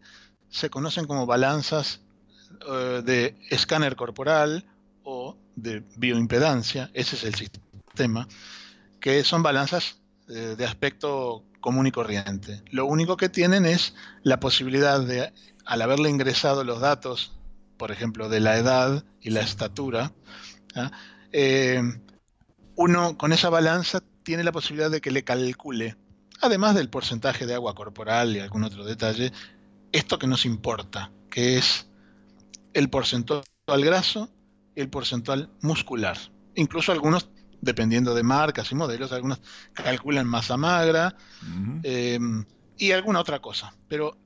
[0.49, 1.99] se conocen como balanzas
[2.65, 4.63] eh, de escáner corporal
[5.03, 8.29] o de bioimpedancia, ese es el sistema,
[9.01, 12.63] que son balanzas eh, de aspecto común y corriente.
[12.71, 15.33] Lo único que tienen es la posibilidad de,
[15.65, 17.33] al haberle ingresado los datos,
[17.77, 20.13] por ejemplo, de la edad y la estatura,
[20.75, 20.91] ¿ah?
[21.31, 21.81] eh,
[22.75, 25.95] uno con esa balanza tiene la posibilidad de que le calcule,
[26.41, 29.31] además del porcentaje de agua corporal y algún otro detalle,
[29.91, 31.87] esto que nos importa, que es
[32.73, 34.29] el porcentual graso
[34.75, 36.17] y el porcentual muscular.
[36.55, 37.29] Incluso algunos,
[37.62, 39.39] dependiendo de marcas y modelos, algunos
[39.74, 41.15] calculan masa magra
[41.84, 42.20] eh,
[42.78, 43.74] y alguna otra cosa.
[43.88, 44.17] Pero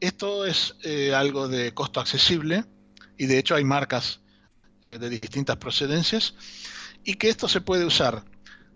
[0.00, 2.64] esto es eh, algo de costo accesible
[3.16, 4.20] y de hecho hay marcas
[4.90, 6.34] de distintas procedencias
[7.04, 8.24] y que esto se puede usar.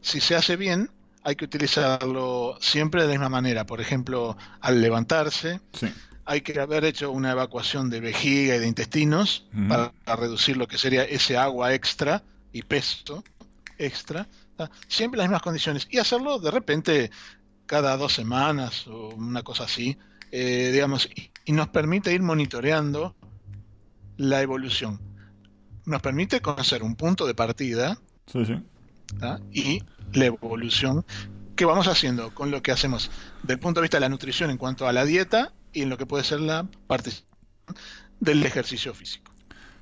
[0.01, 0.90] Si se hace bien,
[1.25, 3.66] hay que utilizarlo siempre de la misma manera.
[3.66, 5.92] Por ejemplo, al levantarse, sí
[6.27, 10.77] hay que haber hecho una evacuación de vejiga y de intestinos para, reducir lo que
[10.77, 13.23] sería ese agua extra y peso
[13.78, 14.28] extra.
[14.88, 15.86] Siempre las mismas condiciones.
[15.90, 17.10] Y hacerlo de repente
[17.66, 19.98] cada dos semanas o una cosa así,
[20.30, 23.14] eh, digamos, y, nos permite ir monitoreando
[24.16, 25.00] la evolución.
[25.84, 27.98] Nos permite conocer un punto de partida
[29.52, 31.04] y la evolución
[31.54, 33.10] que vamos haciendo con lo que hacemos
[33.42, 35.96] del punto de vista de la nutrición en cuanto a la dieta y en lo
[35.96, 37.12] que puede ser la parte
[38.20, 39.32] del ejercicio físico.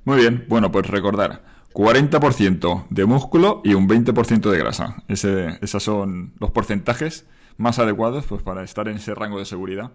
[0.03, 1.43] Muy bien, bueno, pues recordar,
[1.75, 5.03] 40% de músculo y un 20% de grasa.
[5.09, 9.91] Ese, esos son los porcentajes más adecuados pues, para estar en ese rango de seguridad.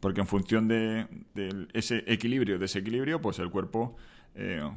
[0.00, 1.06] Porque en función de,
[1.72, 3.96] ese equilibrio, desequilibrio, pues el cuerpo
[4.34, 4.68] eh,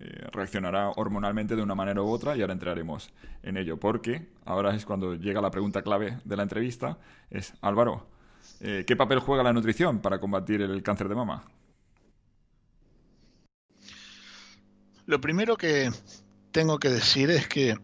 [0.00, 3.10] eh, reaccionará hormonalmente de una manera u otra y ahora entraremos
[3.42, 3.78] en ello.
[3.78, 6.98] Porque ahora es cuando llega la pregunta clave de la entrevista,
[7.30, 8.06] es Álvaro,
[8.60, 11.44] eh, ¿Qué papel juega la nutrición para combatir el cáncer de mama?
[15.08, 15.90] Lo primero que
[16.52, 17.78] tengo que decir es que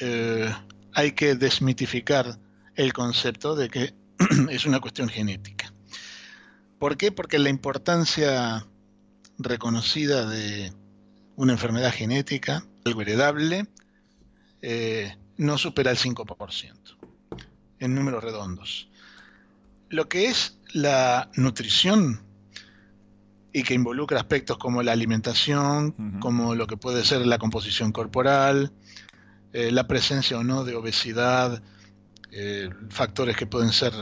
[0.00, 0.54] eh,
[0.92, 2.38] hay que desmitificar
[2.76, 3.94] el concepto de que
[4.48, 5.74] es una cuestión genética.
[6.78, 7.10] ¿Por qué?
[7.10, 8.64] Porque la importancia
[9.38, 10.72] reconocida de
[11.34, 13.66] una enfermedad genética, algo heredable,
[14.62, 16.96] eh, no supera el 5%
[17.80, 18.88] en números redondos
[19.94, 22.20] lo que es la nutrición
[23.56, 28.72] y que involucra aspectos como la alimentación, como lo que puede ser la composición corporal,
[29.52, 31.62] eh, la presencia o no de obesidad,
[32.32, 33.92] eh, factores que pueden ser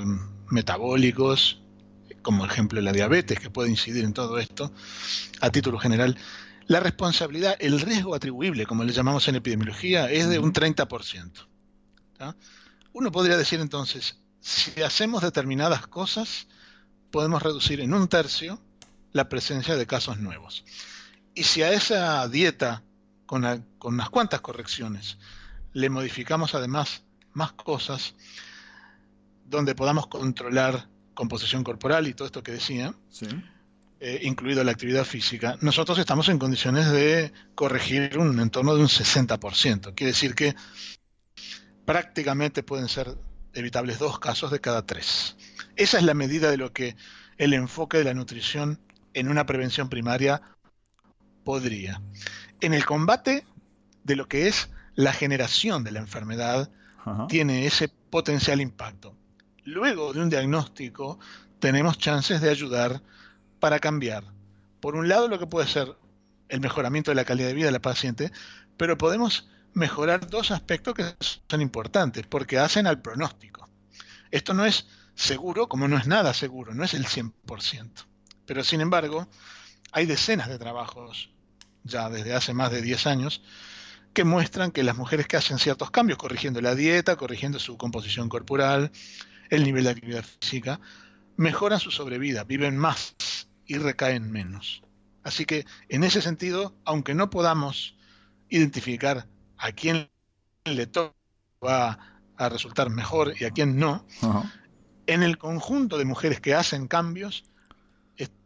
[0.48, 1.60] metabólicos,
[2.22, 4.72] como ejemplo la diabetes, que puede incidir en todo esto,
[5.42, 6.16] a título general.
[6.66, 11.46] La responsabilidad, el riesgo atribuible, como le llamamos en epidemiología, es de un 30%.
[12.94, 16.46] Uno podría decir entonces, si hacemos determinadas cosas,
[17.10, 18.58] podemos reducir en un tercio
[19.12, 20.64] la presencia de casos nuevos.
[21.34, 22.82] Y si a esa dieta,
[23.26, 25.18] con, con unas cuantas correcciones,
[25.72, 28.14] le modificamos además más cosas,
[29.46, 32.94] donde podamos controlar composición corporal y todo esto que decía,
[34.00, 38.88] eh, incluido la actividad física, nosotros estamos en condiciones de corregir un entorno de un
[38.88, 39.94] 60%.
[39.94, 40.54] Quiere decir que
[41.84, 43.16] prácticamente pueden ser
[43.54, 45.36] evitables dos casos de cada tres.
[45.76, 46.96] Esa es la medida de lo que
[47.38, 48.80] el enfoque de la nutrición
[49.14, 50.42] en una prevención primaria
[51.44, 52.00] podría.
[52.60, 53.44] En el combate
[54.04, 56.70] de lo que es la generación de la enfermedad,
[57.28, 59.16] tiene ese potencial impacto.
[59.64, 61.18] Luego de un diagnóstico,
[61.58, 63.02] tenemos chances de ayudar
[63.58, 64.24] para cambiar.
[64.80, 65.96] Por un lado, lo que puede ser
[66.48, 68.30] el mejoramiento de la calidad de vida de la paciente,
[68.76, 71.04] pero podemos mejorar dos aspectos que
[71.48, 73.68] son importantes, porque hacen al pronóstico.
[74.30, 78.06] Esto no es seguro, como no es nada seguro, no es el 100%.
[78.46, 79.28] Pero sin embargo,
[79.92, 81.30] hay decenas de trabajos
[81.84, 83.42] ya desde hace más de 10 años
[84.12, 88.28] que muestran que las mujeres que hacen ciertos cambios, corrigiendo la dieta, corrigiendo su composición
[88.28, 88.92] corporal,
[89.48, 90.80] el nivel de actividad física,
[91.36, 93.14] mejoran su sobrevida, viven más
[93.66, 94.82] y recaen menos.
[95.22, 97.96] Así que en ese sentido, aunque no podamos
[98.48, 100.10] identificar a quién
[100.64, 101.16] le toca
[101.64, 101.98] va
[102.36, 104.04] a resultar mejor y a quién no,
[105.06, 107.44] en el conjunto de mujeres que hacen cambios,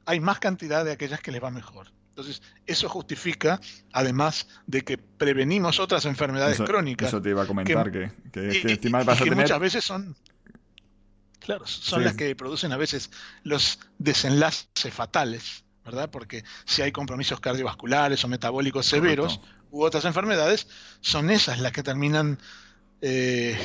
[0.06, 1.88] hay más cantidad de aquellas que les va mejor.
[2.16, 3.60] Entonces, eso justifica,
[3.92, 7.08] además de que prevenimos otras enfermedades crónicas.
[7.08, 8.10] Eso te iba a comentar, que,
[9.34, 10.16] muchas veces son,
[11.40, 13.10] claro, son las que producen a veces
[13.42, 16.10] los desenlaces fatales, ¿verdad?
[16.10, 20.68] Porque si hay compromisos cardiovasculares o metabólicos severos u otras enfermedades,
[21.02, 22.38] son esas las que terminan
[23.02, 23.58] eh,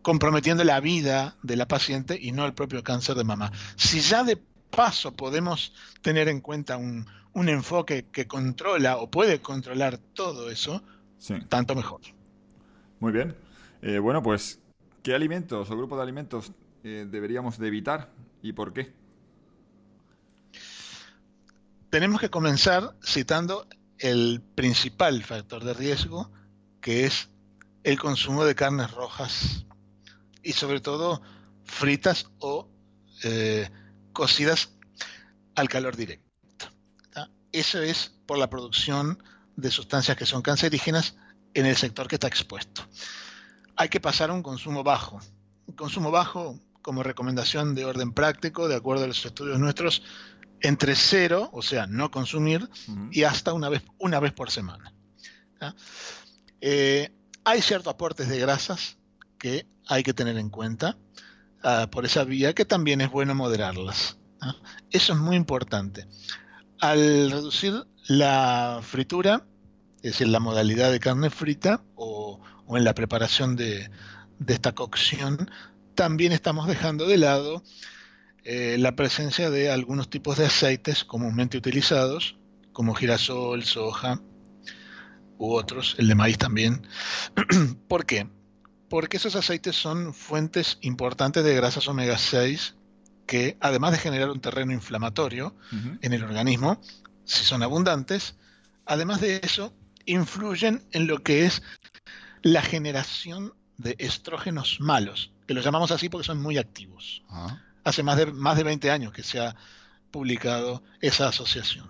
[0.00, 3.52] comprometiendo la vida de la paciente y no el propio cáncer de mama.
[3.76, 4.38] Si ya de
[4.70, 10.82] paso podemos tener en cuenta un, enfoque que controla o puede controlar todo eso,
[11.48, 12.00] tanto mejor.
[12.98, 13.34] Muy bien.
[13.82, 14.60] Eh, bueno, pues,
[15.02, 16.52] ¿qué alimentos o grupo de alimentos
[16.84, 18.10] eh, deberíamos de evitar
[18.42, 18.92] y por qué?
[21.90, 23.66] Tenemos que comenzar citando
[23.98, 26.30] el principal factor de riesgo,
[26.80, 27.30] que es
[27.84, 29.66] el consumo de carnes rojas
[30.42, 31.22] y sobre todo
[31.64, 32.68] fritas o
[33.24, 33.68] eh,
[34.12, 34.70] cocidas
[35.54, 36.30] al calor directo.
[37.52, 39.22] Eso es por la producción
[39.56, 41.16] de sustancias que son cancerígenas
[41.54, 42.86] en el sector que está expuesto.
[43.76, 45.20] Hay que pasar a un consumo bajo.
[45.66, 50.02] Un consumo bajo, como recomendación de orden práctico, de acuerdo a los estudios nuestros,
[50.60, 52.68] entre cero, o sea, no consumir,
[53.10, 54.94] y hasta una vez, una vez por semana.
[56.60, 57.12] Eh,
[57.44, 58.98] hay ciertos aportes de grasas
[59.38, 60.96] que hay que tener en cuenta
[61.62, 64.18] ah, por esa vía, que también es bueno moderarlas.
[64.90, 66.06] Eso es muy importante.
[66.80, 69.46] Al reducir la fritura,
[69.96, 73.90] es decir, la modalidad de carne frita o, en la preparación de,
[74.46, 75.50] esta cocción,
[75.94, 77.62] también estamos dejando de lado
[78.44, 82.38] eh, la presencia de algunos tipos de aceites comúnmente utilizados,
[82.72, 84.22] como girasol, soja
[85.36, 86.86] u otros, el de maíz también.
[87.88, 88.28] ¿Por qué?
[88.90, 92.74] Porque esos aceites son fuentes importantes de grasas omega 6
[93.24, 95.54] que además de generar un terreno inflamatorio
[96.02, 96.80] en el organismo,
[97.24, 98.34] si son abundantes,
[98.84, 99.72] además de eso,
[100.04, 101.62] influyen en lo que es
[102.42, 107.22] la generación de estrógenos malos, que los llamamos así porque son muy activos.
[107.30, 107.62] Ah.
[107.84, 109.54] Hace más de, más de 20 años que se ha
[110.10, 111.86] publicado esa asociación.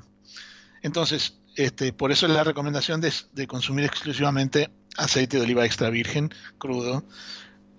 [0.83, 5.90] Entonces, este, por eso es la recomendación de, de consumir exclusivamente aceite de oliva extra
[5.90, 7.05] virgen crudo,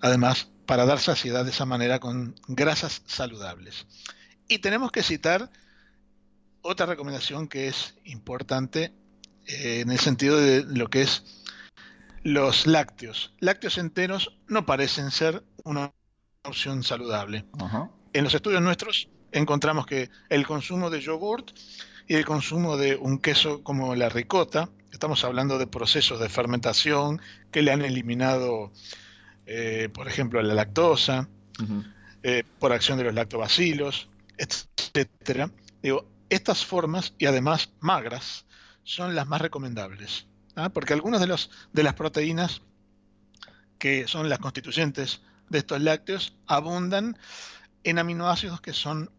[0.00, 3.86] además para dar saciedad de esa manera con grasas saludables.
[4.48, 5.50] Y tenemos que citar
[6.62, 8.92] otra recomendación que es importante
[9.46, 11.24] eh, en el sentido de lo que es
[12.22, 13.34] los lácteos.
[13.40, 15.92] Lácteos enteros no parecen ser una
[16.44, 17.44] opción saludable.
[18.12, 21.50] En los estudios nuestros encontramos que el consumo de yogurt
[22.06, 24.68] y el consumo de un queso como la ricota,
[25.02, 28.70] estamos hablando de procesos de fermentación que le han eliminado
[29.46, 31.28] eh, por ejemplo, la lactosa,
[32.22, 35.50] eh, por acción de los lactobacilos, etcétera.
[35.82, 38.46] Digo, estas formas, y además magras,
[38.84, 40.28] son las más recomendables.
[40.54, 40.68] ¿ah?
[40.68, 42.62] Porque algunas de, los, de las proteínas
[43.78, 47.18] que son las constituyentes de estos lácteos abundan
[47.82, 49.10] en aminoácidos que son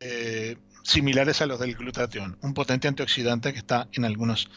[0.00, 4.50] eh, similares a los del glutatión, un potente antioxidante que está en algunos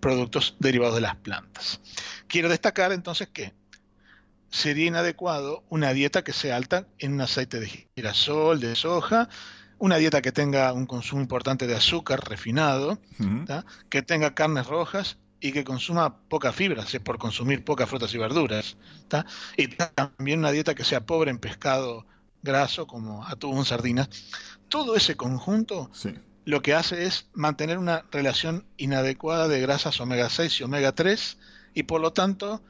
[0.00, 1.80] productos derivados de las plantas.
[2.26, 3.54] Quiero destacar entonces que
[4.50, 9.28] sería inadecuado una dieta que sea alta en un aceite de girasol, de soja,
[9.78, 12.98] una dieta que tenga un consumo importante de azúcar refinado,
[13.88, 18.18] que tenga carnes rojas y que consuma poca fibra, si por consumir pocas frutas y
[18.18, 18.76] verduras.
[19.56, 22.06] Y también una dieta que sea pobre en pescado
[22.42, 24.08] graso como atún, sardinas.
[24.68, 25.90] Todo ese conjunto
[26.48, 31.36] lo que hace es mantener una relación inadecuada de grasas omega 6 y omega 3
[31.74, 32.62] y por lo tanto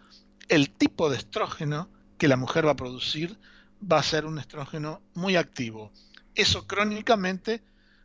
[0.49, 1.89] el tipo de estrógeno
[2.19, 3.39] que la mujer va a producir
[3.81, 5.93] va a ser un estrógeno muy activo.
[6.35, 7.63] Eso crónicamente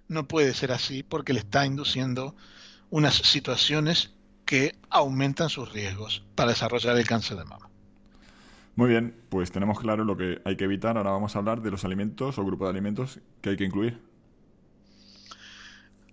[0.08, 2.36] no puede ser así porque le está induciendo
[2.92, 4.14] unas situaciones
[4.46, 7.68] que aumentan sus riesgos para desarrollar el cáncer de mama.
[8.76, 10.98] Muy bien, pues tenemos claro lo que hay que evitar.
[10.98, 14.13] Ahora vamos a hablar de los alimentos o grupo de alimentos que hay que incluir.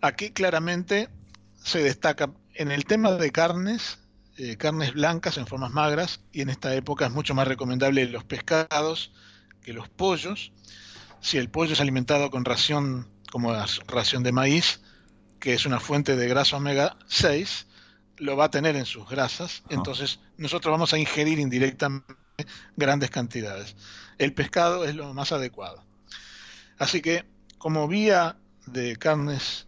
[0.01, 1.09] Aquí claramente
[1.63, 3.99] se destaca en el tema de carnes,
[4.39, 8.25] eh, carnes blancas en formas magras, y en esta época es mucho más recomendable los
[8.25, 9.13] pescados
[9.63, 10.53] que los pollos.
[11.21, 14.81] Si el pollo es alimentado con ración como la ración de maíz,
[15.39, 17.67] que es una fuente de grasa omega 6,
[18.17, 22.15] lo va a tener en sus grasas, entonces nosotros vamos a ingerir indirectamente
[22.77, 23.77] grandes cantidades.
[24.19, 25.85] El pescado es lo más adecuado.
[26.79, 27.25] Así que
[27.59, 28.37] como vía
[28.67, 29.67] de carnes,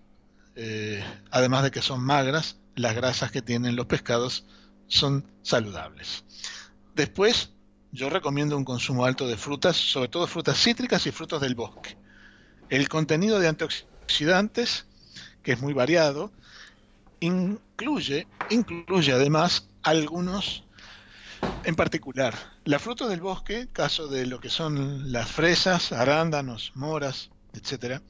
[0.56, 4.46] eh, además de que son magras, las grasas que tienen los pescados
[4.86, 6.24] son saludables.
[6.94, 7.50] Después,
[7.90, 11.96] yo recomiendo un consumo alto de frutas, sobre todo frutas cítricas y frutos del bosque.
[12.68, 14.86] El contenido de antioxidantes,
[15.42, 16.32] que es muy variado,
[17.20, 20.64] incluye, incluye además algunos
[21.64, 22.34] en particular.
[22.64, 28.00] La fruta del bosque, caso de lo que son las fresas, arándanos, moras, etc.,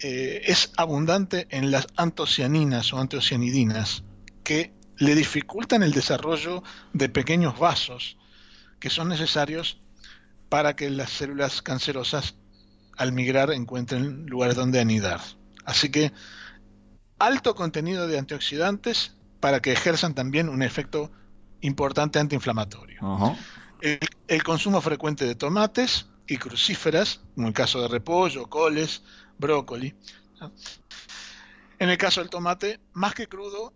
[0.00, 4.02] eh, es abundante en las antocianinas o antocianidinas,
[4.44, 8.16] que le dificultan el desarrollo de pequeños vasos
[8.78, 9.80] que son necesarios
[10.48, 12.36] para que las células cancerosas
[12.96, 15.20] al migrar encuentren lugares donde anidar.
[15.64, 16.12] Así que
[17.18, 21.10] alto contenido de antioxidantes para que ejerzan también un efecto
[21.60, 23.00] importante antiinflamatorio.
[23.80, 29.02] el, consumo frecuente de tomates y crucíferas, como el caso de repollo, coles,
[29.38, 29.94] brócoli.
[31.78, 33.72] En el caso del tomate, más que crudo,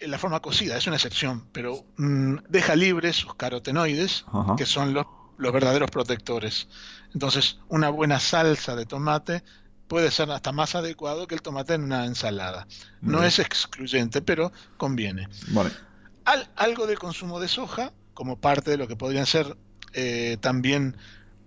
[0.00, 4.24] en la forma cocida, es una excepción, pero mm, deja libres sus carotenoides,
[4.56, 5.06] que son los,
[5.36, 6.68] los verdaderos protectores.
[7.12, 9.42] Entonces, una buena salsa de tomate
[9.88, 12.68] puede ser hasta más adecuado que el tomate en una ensalada.
[13.00, 15.28] No es excluyente, pero conviene.
[16.56, 19.56] algo de consumo de soja, como parte de lo que podrían ser
[19.94, 20.96] eh, también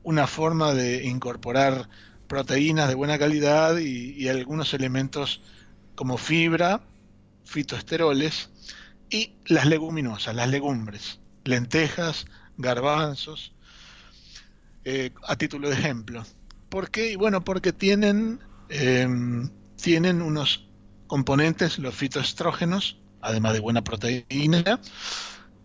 [0.03, 1.87] una forma de incorporar
[2.31, 5.41] proteínas de buena calidad y, algunos elementos
[5.95, 6.79] como fibra,
[7.43, 8.49] fitoesteroles
[9.09, 13.53] y las leguminosas, las legumbres, lentejas, garbanzos,
[14.85, 16.23] eh, a título de ejemplo.
[16.69, 17.17] ¿Por qué?
[17.17, 18.39] Bueno, porque tienen,
[18.69, 20.69] em, tienen unos
[21.07, 24.79] componentes, los fitoestrógenos, además de buena proteína,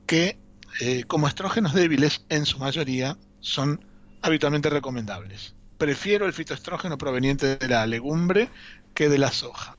[0.04, 0.36] que
[0.80, 3.84] eh, como estrógenos débiles en su mayoría son
[4.20, 5.55] habitualmente recomendables.
[5.78, 8.48] Prefiero el fitoestrógeno proveniente de la legumbre
[8.94, 9.76] que de la soja.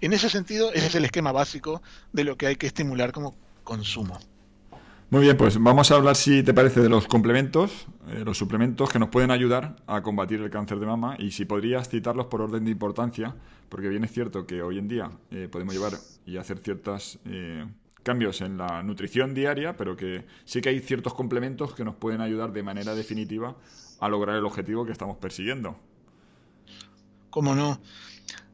[0.00, 3.34] En ese sentido, ese es el esquema básico de lo que hay que estimular como
[3.64, 4.18] consumo.
[5.08, 8.90] Muy bien, pues vamos a hablar, si te parece, de los complementos, eh, los suplementos
[8.90, 12.40] que nos pueden ayudar a combatir el cáncer de mama y si podrías citarlos por
[12.40, 13.34] orden de importancia,
[13.68, 15.92] porque bien es cierto que hoy en día eh, podemos llevar
[16.26, 17.64] y hacer ciertos eh,
[18.02, 22.20] cambios en la nutrición diaria, pero que sí que hay ciertos complementos que nos pueden
[22.20, 23.54] ayudar de manera definitiva
[24.00, 25.78] a lograr el objetivo que estamos persiguiendo.
[27.30, 27.80] ¿Cómo no?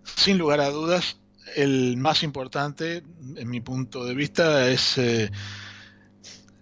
[0.05, 1.19] Sin lugar a dudas,
[1.57, 3.03] el más importante,
[3.37, 5.01] en mi punto de vista, es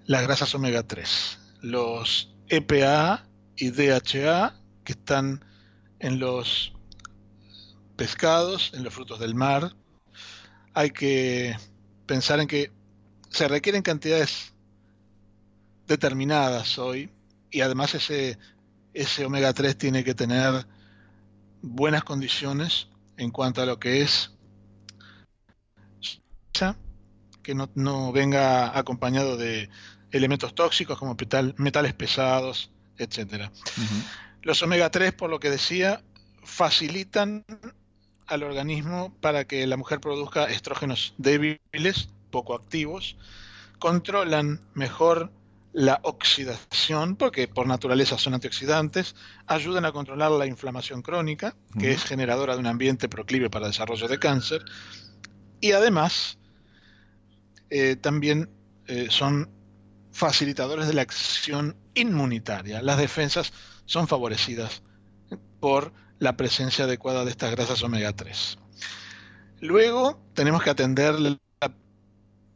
[0.07, 3.26] las grasas omega 3, los EPA
[3.57, 4.55] y DHA
[4.85, 5.45] que están
[5.99, 6.72] en los
[7.97, 9.76] pescados, en los frutos del mar.
[10.74, 11.57] Hay que
[12.07, 12.72] pensar en que
[13.28, 14.53] se requieren cantidades
[15.87, 17.11] determinadas hoy
[17.51, 18.39] y además ese,
[18.95, 20.66] ese omega 3 tiene que tener
[21.62, 24.32] buenas condiciones en cuanto a lo que es
[27.43, 29.70] que no, no venga acompañado de
[30.11, 31.16] elementos tóxicos como
[31.57, 33.51] metales pesados, etcétera.
[34.43, 36.03] Los omega 3, por lo que decía,
[36.43, 37.45] facilitan
[38.26, 43.16] al organismo para que la mujer produzca estrógenos débiles, poco activos,
[43.78, 45.32] controlan mejor
[45.73, 49.14] la oxidación, porque por naturaleza son antioxidantes,
[49.47, 53.73] ayudan a controlar la inflamación crónica, que es generadora de un ambiente proclive para el
[53.73, 54.64] desarrollo de cáncer,
[55.61, 56.39] y además
[57.71, 58.51] eh, también
[58.87, 59.49] eh, son
[60.12, 62.83] facilitadores de la acción inmunitaria.
[62.83, 63.53] Las defensas
[63.85, 64.83] son favorecidas
[65.61, 68.59] por la presencia adecuada de estas grasas omega 3.
[69.61, 71.14] Luego tenemos que atender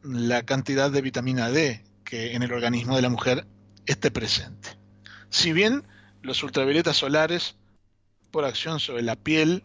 [0.03, 3.45] la, cantidad de vitamina D que en el organismo de la mujer
[3.85, 4.69] esté presente.
[5.29, 5.83] Si bien
[6.21, 7.55] los ultravioletas solares,
[8.31, 9.63] por acción sobre la piel,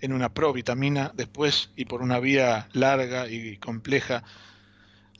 [0.00, 4.22] en una provitamina, después y por una vía larga y compleja,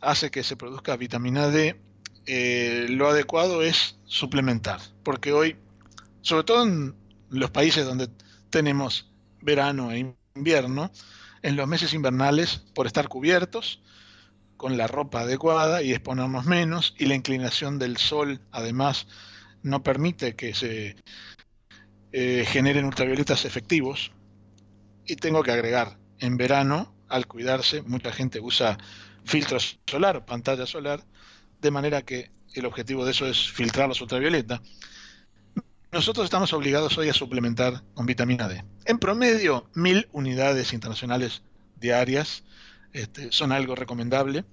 [0.00, 1.80] hace que se produzca vitamina D,
[2.26, 5.56] eh, lo adecuado es suplementar, porque hoy,
[6.22, 6.94] sobre todo en
[7.30, 8.08] los países donde
[8.50, 10.90] tenemos verano e invierno,
[11.42, 13.80] en los meses invernales, por estar cubiertos,
[14.56, 19.06] con la ropa adecuada y exponernos menos, y la inclinación del sol además
[19.62, 20.96] no permite que se
[22.12, 24.12] eh, generen ultravioletas efectivos.
[25.04, 28.78] Y tengo que agregar, en verano, al cuidarse, mucha gente usa
[29.24, 31.04] filtro solar, pantalla solar,
[31.60, 34.62] de manera que el objetivo de eso es filtrar los ultravioleta.
[35.92, 38.64] Nosotros estamos obligados hoy a suplementar con vitamina D.
[38.84, 41.42] En promedio, mil unidades internacionales
[41.76, 42.44] diarias
[42.96, 44.44] este, son algo recomendable.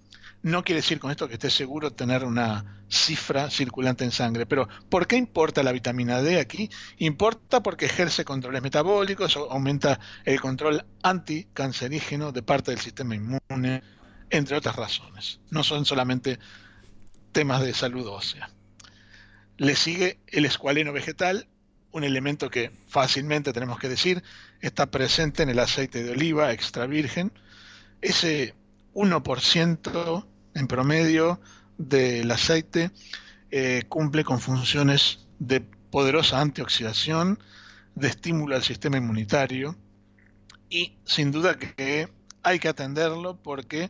[0.41, 4.67] No quiere decir con esto que esté seguro tener una cifra circulante en sangre, pero
[4.89, 6.69] ¿por qué importa la vitamina D aquí?
[6.97, 13.81] Importa porque ejerce controles metabólicos, aumenta el control anticancerígeno de parte del sistema inmune,
[14.29, 15.39] entre otras razones.
[15.49, 16.37] No son solamente
[17.31, 18.49] temas de salud ósea.
[19.55, 21.47] Le sigue el escualeno vegetal,
[21.93, 24.21] un elemento que fácilmente tenemos que decir
[24.59, 27.31] está presente en el aceite de oliva extra virgen.
[28.03, 28.53] Ese
[28.93, 30.25] 1%
[30.55, 31.39] en promedio
[31.77, 32.91] del aceite
[33.49, 37.39] eh, cumple con funciones de poderosa antioxidación,
[37.95, 39.77] de estímulo al sistema inmunitario
[40.69, 42.09] y sin duda que
[42.43, 43.89] hay que atenderlo porque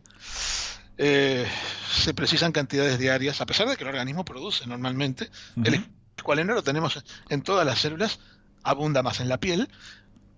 [0.99, 1.47] eh,
[1.91, 5.32] se precisan cantidades diarias, a pesar de que el organismo produce normalmente.
[5.64, 8.20] El escualeno lo tenemos en todas las células,
[8.61, 9.70] abunda más en la piel,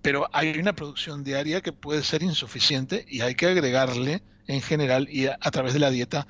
[0.06, 5.08] pero hay una producción diaria que puede ser insuficiente y hay que agregarle en general
[5.10, 6.28] y a, través de la dieta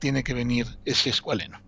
[0.00, 1.60] tiene que venir ese escualeno.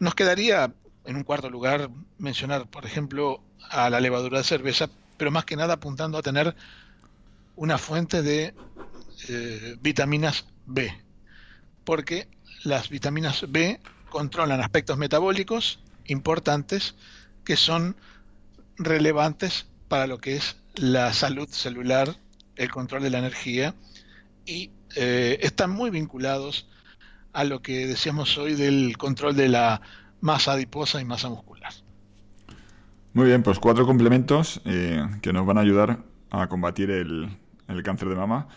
[0.00, 0.72] Nos quedaría
[1.04, 4.88] en un cuarto lugar mencionar, por ejemplo, a la levadura de cerveza,
[5.18, 6.56] pero más que nada apuntando a tener
[7.54, 8.54] una fuente de
[9.28, 10.96] eh, vitaminas B,
[11.84, 12.26] porque
[12.64, 16.94] las vitaminas B controlan aspectos metabólicos importantes
[17.44, 17.96] que son
[18.78, 22.16] relevantes para lo que es la salud celular,
[22.56, 23.74] el control de la energía
[24.44, 26.68] y eh, están muy vinculados
[27.32, 29.82] a lo que decíamos hoy del control de la
[30.20, 31.72] masa adiposa y masa muscular.
[33.12, 35.98] Muy bien, pues cuatro complementos eh, que nos van a ayudar
[36.30, 37.28] a combatir el,
[37.68, 38.48] el cáncer de mama.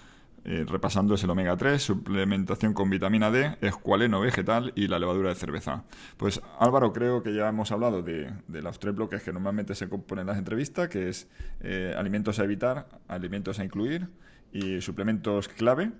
[0.46, 5.30] Eh, repasando es el omega 3, suplementación con vitamina D, escualeno vegetal y la levadura
[5.30, 5.84] de cerveza.
[6.18, 10.24] Pues Álvaro, creo que ya hemos hablado de, los tres bloques que normalmente se componen
[10.24, 11.28] en las entrevistas, que es
[11.62, 14.08] eh, alimentos a evitar, alimentos a incluir
[14.52, 15.92] y suplementos clave.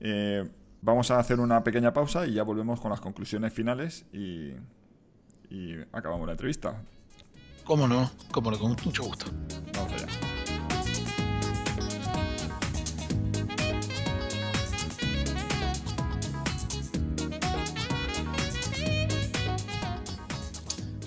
[0.00, 0.48] Eh,
[0.80, 4.52] vamos a hacer una pequeña pausa y ya volvemos con las conclusiones finales y,
[5.50, 6.82] y acabamos la entrevista.
[7.64, 8.10] ¿Cómo no?
[8.30, 9.26] Cómo no, con mucho gusto.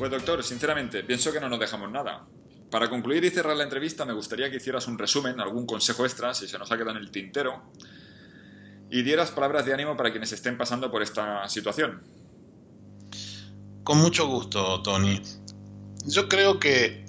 [0.05, 2.27] Pues doctor, sinceramente, pienso que no nos dejamos nada.
[2.69, 6.31] Para concluir y cerrar la entrevista, me gustaría que hicieras un resumen, algún consejo extra,
[6.35, 7.71] si se nos ha quedado en el tintero,
[8.91, 12.03] y dieras palabras de ánimo para quienes estén pasando por esta situación.
[13.83, 15.19] Con mucho gusto, Tony.
[16.05, 17.03] Yo creo que,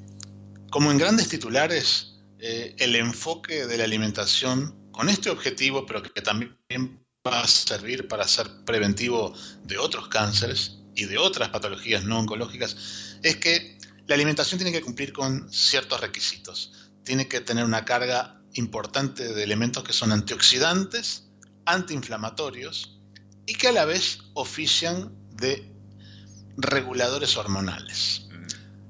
[0.70, 6.22] como en grandes titulares, eh, el enfoque de la alimentación con este objetivo, pero que
[6.22, 6.57] también
[7.28, 9.34] va a servir para ser preventivo
[9.64, 12.76] de otros cánceres, y de otras patologías no oncológicas,
[13.22, 16.72] es que la alimentación tiene que cumplir con ciertos requisitos.
[17.05, 21.24] Tiene que tener una carga importante de elementos que son antioxidantes,
[21.66, 22.99] antiinflamatorios
[23.47, 25.72] y que a la vez ofician de
[26.57, 28.28] reguladores hormonales.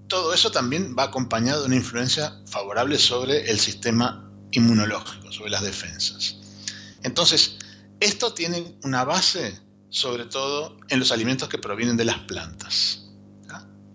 [0.09, 5.63] Todo eso también va acompañado de una influencia favorable sobre el sistema inmunológico, sobre las
[5.63, 6.37] defensas.
[7.03, 7.57] Entonces,
[7.99, 9.59] esto tiene una base
[9.97, 13.09] sobre todo en los alimentos que provienen de las plantas.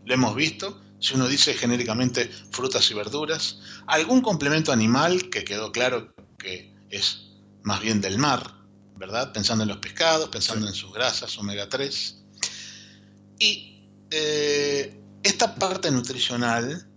[0.04, 5.72] Lo hemos visto, si uno dice genéricamente frutas y verduras, algún complemento animal que quedó
[5.72, 7.28] claro que es
[7.62, 8.52] más bien del mar,
[8.98, 9.32] ¿verdad?
[9.32, 12.18] Pensando en los pescados, pensando en sus grasas, omega 3.
[13.38, 16.90] Y eh, esta parte nutricional,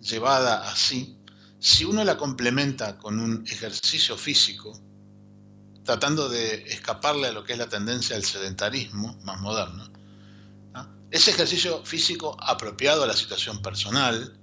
[0.00, 1.20] llevada así,
[1.60, 4.76] si uno la complementa con un ejercicio físico,
[5.88, 9.88] tratando de escaparle a lo que es la tendencia del sedentarismo más moderno,
[11.10, 14.38] ese ejercicio físico apropiado a la situación personal,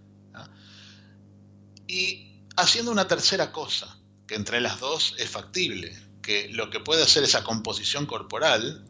[1.88, 7.04] y haciendo una tercera cosa, que entre las dos es factible, que lo que puede
[7.04, 8.84] hacer esa composición corporal,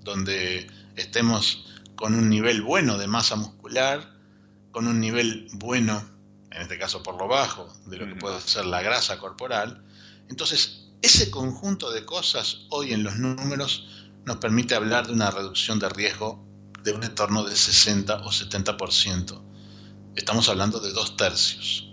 [0.00, 4.14] donde estemos con un nivel bueno de masa muscular,
[4.70, 6.08] con un nivel bueno,
[6.52, 9.84] en este caso por lo bajo, de lo que puede ser la grasa corporal,
[10.30, 13.86] entonces ese conjunto de cosas hoy en los números
[14.24, 16.44] nos permite hablar de una reducción de riesgo
[16.82, 19.42] de un entorno de 60 o 70%.
[20.16, 21.88] Estamos hablando de dos tercios.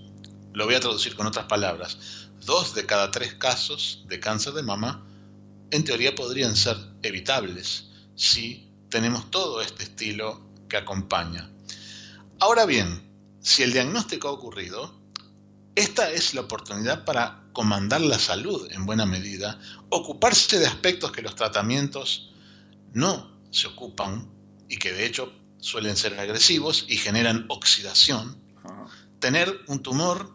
[0.54, 1.98] Lo voy a traducir con otras palabras.
[2.46, 5.06] Dos de cada tres casos de cáncer de mama
[5.72, 7.86] en teoría podrían ser evitables
[8.16, 11.52] si tenemos todo este estilo que acompaña.
[12.40, 13.02] Ahora bien,
[13.42, 14.94] si el diagnóstico ha ocurrido,
[15.76, 19.60] esta es la oportunidad para comandar la salud en buena medida,
[19.90, 22.34] ocuparse de aspectos que los tratamientos
[22.94, 24.30] no se ocupan
[24.70, 28.42] y que de hecho suelen ser agresivos y generan oxidación.
[29.20, 30.34] Tener un tumor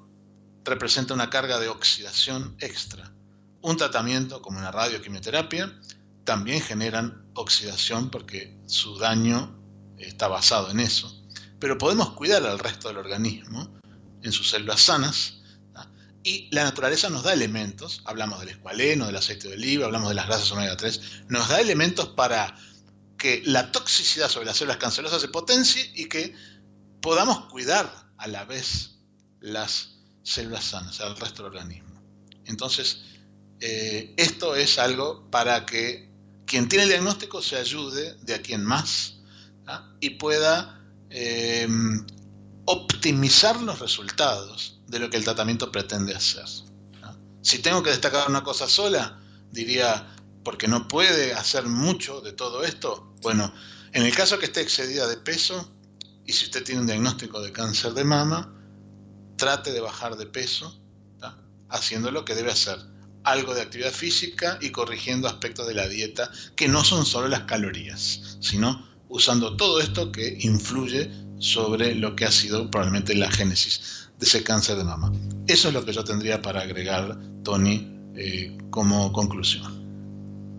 [0.64, 3.12] representa una carga de oxidación extra.
[3.62, 5.72] Un tratamiento como una radioquimioterapia
[6.24, 9.58] también generan oxidación porque su daño
[9.98, 11.14] está basado en eso.
[11.58, 13.80] Pero podemos cuidar al resto del organismo
[14.22, 15.34] en sus células sanas.
[16.22, 20.14] Y la naturaleza nos da elementos, hablamos del escualeno, del aceite de oliva, hablamos de
[20.14, 22.54] las grasas omega 3, nos da elementos para
[23.16, 26.34] que la toxicidad sobre las células cancerosas se potencie y que
[27.00, 28.98] podamos cuidar a la vez
[29.40, 32.02] las células sanas, al resto del organismo.
[32.44, 33.00] Entonces,
[33.60, 36.10] eh, esto es algo para que
[36.46, 39.14] quien tiene el diagnóstico se ayude de a quien más
[40.00, 41.68] y pueda eh,
[42.70, 46.44] optimizar los resultados de lo que el tratamiento pretende hacer.
[47.42, 49.18] Si tengo que destacar una cosa sola,
[49.50, 50.14] diría,
[50.44, 53.52] porque no puede hacer mucho de todo esto, bueno,
[53.92, 55.72] en el caso que esté excedida de peso,
[56.24, 58.54] y si usted tiene un diagnóstico de cáncer de mama,
[59.36, 60.80] trate de bajar de peso,
[61.68, 62.78] haciendo lo que debe hacer,
[63.24, 67.42] algo de actividad física y corrigiendo aspectos de la dieta que no son solo las
[67.42, 71.10] calorías, sino usando todo esto que influye
[71.40, 75.10] sobre lo que ha sido probablemente la génesis de ese cáncer de mama.
[75.48, 79.80] Eso es lo que yo tendría para agregar, Tony, eh, como conclusión.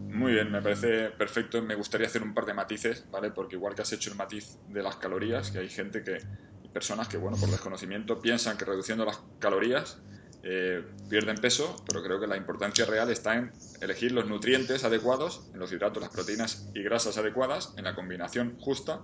[0.09, 1.61] Muy bien, me parece perfecto.
[1.61, 3.31] Me gustaría hacer un par de matices, ¿vale?
[3.31, 6.17] Porque igual que has hecho el matiz de las calorías, que hay gente que,
[6.73, 9.99] personas que, bueno, por desconocimiento piensan que reduciendo las calorías
[10.43, 15.47] eh, pierden peso, pero creo que la importancia real está en elegir los nutrientes adecuados,
[15.53, 19.01] en los hidratos, las proteínas y grasas adecuadas, en la combinación justa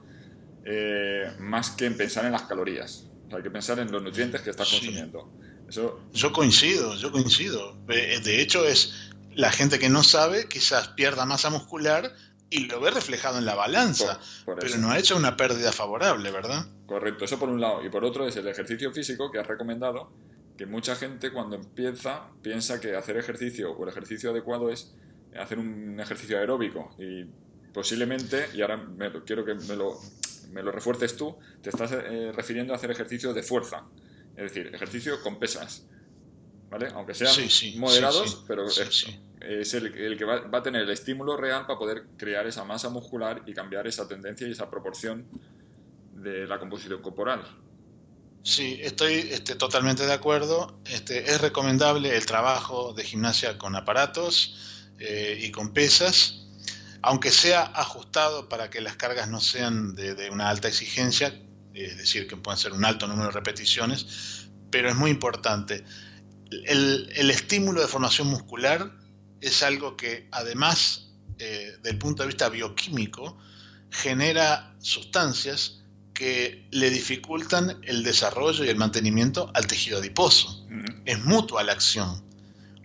[0.69, 3.07] eh, más que en pensar en las calorías.
[3.31, 5.31] hay que pensar en los nutrientes que estás consumiendo.
[5.69, 6.01] Eso...
[6.13, 7.77] Yo coincido, yo coincido.
[7.85, 12.13] De hecho, es la gente que no sabe quizás pierda masa muscular
[12.49, 16.65] y lo ve reflejado en la balanza, pero no ha hecho una pérdida favorable, ¿verdad?
[16.85, 17.85] Correcto, eso por un lado.
[17.85, 20.11] Y por otro es el ejercicio físico que has recomendado,
[20.57, 24.93] que mucha gente cuando empieza piensa que hacer ejercicio o el ejercicio adecuado es
[25.39, 27.25] hacer un ejercicio aeróbico y
[27.73, 28.85] posiblemente, y ahora
[29.25, 29.99] quiero que me lo
[30.51, 33.83] me lo refuerces tú, te estás eh, refiriendo a hacer ejercicio de fuerza.
[34.35, 35.85] Es decir, ejercicio con pesas.
[36.69, 36.89] ¿Vale?
[36.93, 37.33] Aunque sean
[37.77, 42.65] moderados, pero es el, que va, a tener el estímulo real para poder crear esa
[42.65, 45.25] masa muscular y cambiar esa tendencia y esa proporción
[46.15, 47.41] de la composición corporal.
[48.43, 50.77] Sí, estoy este, totalmente de acuerdo.
[50.85, 56.46] Este, es recomendable el trabajo de gimnasia con aparatos eh, y con pesas
[57.07, 61.41] aunque sea ajustado para que las cargas no sean de, una alta exigencia,
[61.73, 65.85] es decir, que pueden ser un alto número de repeticiones, pero es muy importante.
[66.51, 68.91] El, estímulo de formación muscular
[69.39, 73.37] es algo que además, eh, del punto de vista bioquímico,
[73.89, 80.67] genera sustancias que le dificultan el desarrollo y el mantenimiento al tejido adiposo.
[81.05, 82.21] Es mutua la acción.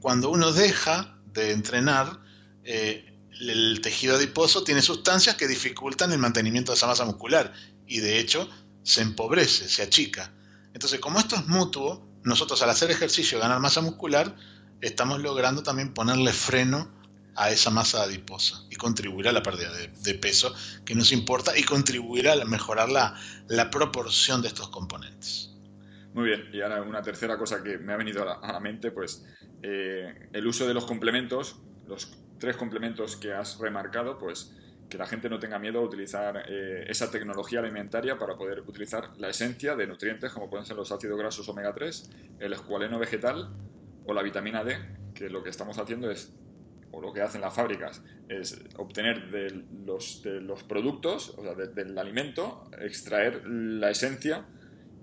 [0.00, 2.20] Cuando uno deja de entrenar,
[2.62, 3.11] eh,
[3.50, 7.52] el tejido adiposo tiene sustancias que dificultan el mantenimiento de esa masa muscular
[7.86, 8.48] y de hecho
[8.82, 10.32] se empobrece, se achica.
[10.74, 14.36] Entonces, como esto es mutuo, nosotros al hacer ejercicio y ganar masa muscular,
[14.80, 16.90] estamos logrando también ponerle freno
[17.34, 21.62] a esa masa adiposa y contribuirá a la pérdida de, peso que nos importa y
[21.62, 23.14] contribuirá a mejorar la,
[23.48, 25.50] la, proporción de estos componentes.
[26.12, 29.24] Muy bien, y ahora una tercera cosa que me ha venido a la, mente, pues
[29.62, 31.56] eh, el uso de los complementos,
[31.88, 32.06] los
[32.42, 34.52] tres complementos que has remarcado, pues
[34.90, 39.12] que la gente no tenga miedo a utilizar eh, esa tecnología alimentaria para poder utilizar
[39.16, 43.48] la esencia de nutrientes como pueden ser los ácidos grasos omega 3, el escualeno vegetal
[44.04, 44.76] o la vitamina D,
[45.14, 46.32] que lo que estamos haciendo es
[46.90, 51.54] o lo que hacen las fábricas es obtener de los, de los productos, o sea,
[51.54, 54.46] del alimento, extraer la esencia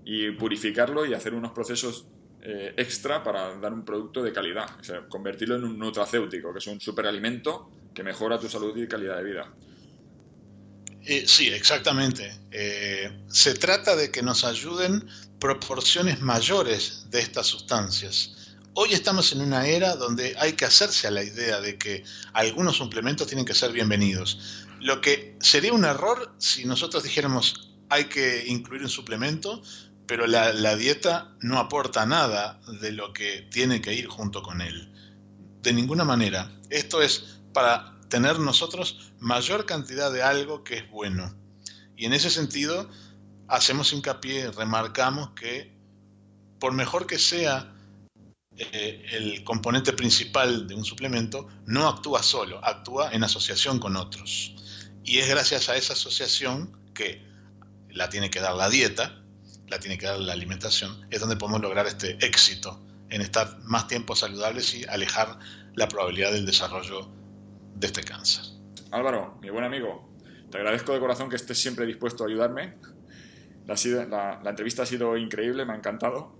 [0.04, 2.06] y purificarlo y hacer unos procesos
[2.42, 4.66] eh, extra para dar un producto de calidad,
[5.08, 9.24] convertirlo en un nutracéutico, que es un superalimento que mejora tu salud y calidad de
[9.24, 9.52] vida.
[11.04, 12.40] Eh, sí, exactamente.
[12.50, 15.06] Eh, se trata de que nos ayuden
[15.38, 18.36] proporciones mayores de estas sustancias.
[18.74, 22.76] Hoy estamos en una era donde hay que hacerse a la idea de que algunos
[22.76, 24.66] suplementos tienen que ser bienvenidos.
[24.80, 29.62] Lo que sería un error si nosotros dijéramos hay que incluir un suplemento,
[30.10, 34.92] pero la, dieta no aporta nada de lo que tiene que ir junto con él.
[35.62, 36.50] De ninguna manera.
[36.68, 41.32] Esto es para tener nosotros mayor cantidad de algo que es bueno.
[41.96, 42.90] Y en ese sentido,
[43.46, 45.72] hacemos hincapié, remarcamos que
[46.58, 47.72] por mejor que sea
[48.56, 54.56] eh, el componente principal de un suplemento no actúa solo, actúa en asociación con otros.
[55.04, 57.24] Y es gracias a esa asociación que
[57.90, 59.19] la tiene que dar la dieta,
[59.70, 63.86] la tiene que dar la alimentación, es donde podemos lograr este éxito en estar más
[63.86, 65.38] tiempo saludables y alejar
[65.74, 67.08] la probabilidad del desarrollo
[67.76, 68.44] de este cáncer.
[68.90, 70.12] Álvaro, mi buen amigo,
[70.50, 72.74] te agradezco de corazón que estés siempre dispuesto a ayudarme.
[73.66, 76.36] la entrevista ha sido increíble, me ha encantado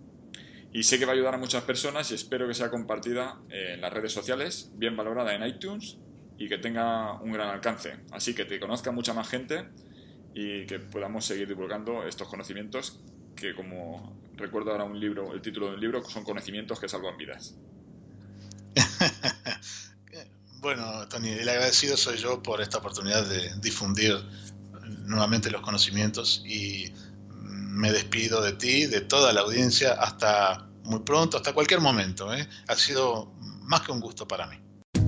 [0.73, 3.81] y sé que va a ayudar a muchas personas y espero que sea compartida en
[3.81, 5.99] las redes sociales, bien valorada en iTunes
[6.37, 8.01] y que tenga un gran alcance.
[8.11, 9.69] Así que te conozca mucha más gente
[10.35, 13.01] y que podamos seguir divulgando estos conocimientos
[13.35, 17.17] que, como recuerdo ahora un libro, el título de un libro, son conocimientos que salvan
[17.17, 17.55] vidas.
[20.61, 24.15] bueno, Tony, el agradecido soy yo por esta oportunidad de difundir
[25.07, 26.93] nuevamente los conocimientos y
[27.43, 32.33] me despido de ti, de toda la audiencia, hasta muy pronto, hasta cualquier momento.
[32.35, 32.49] ¿eh?
[32.69, 34.60] Ha sido más que un gusto para mí.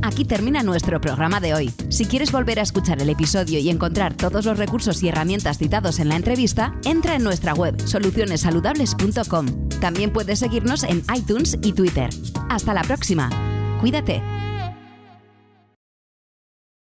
[0.03, 1.71] Aquí termina nuestro programa de hoy.
[1.89, 6.01] Si quieres volver a escuchar el episodio y encontrar todos los recursos y herramientas citados
[6.01, 9.69] en la entrevista, entra en nuestra web solucionesaludables.com.
[9.81, 12.11] También puedes seguirnos en iTunes y Twitter.
[12.49, 13.31] Hasta la próxima.
[13.81, 14.23] Cuídate.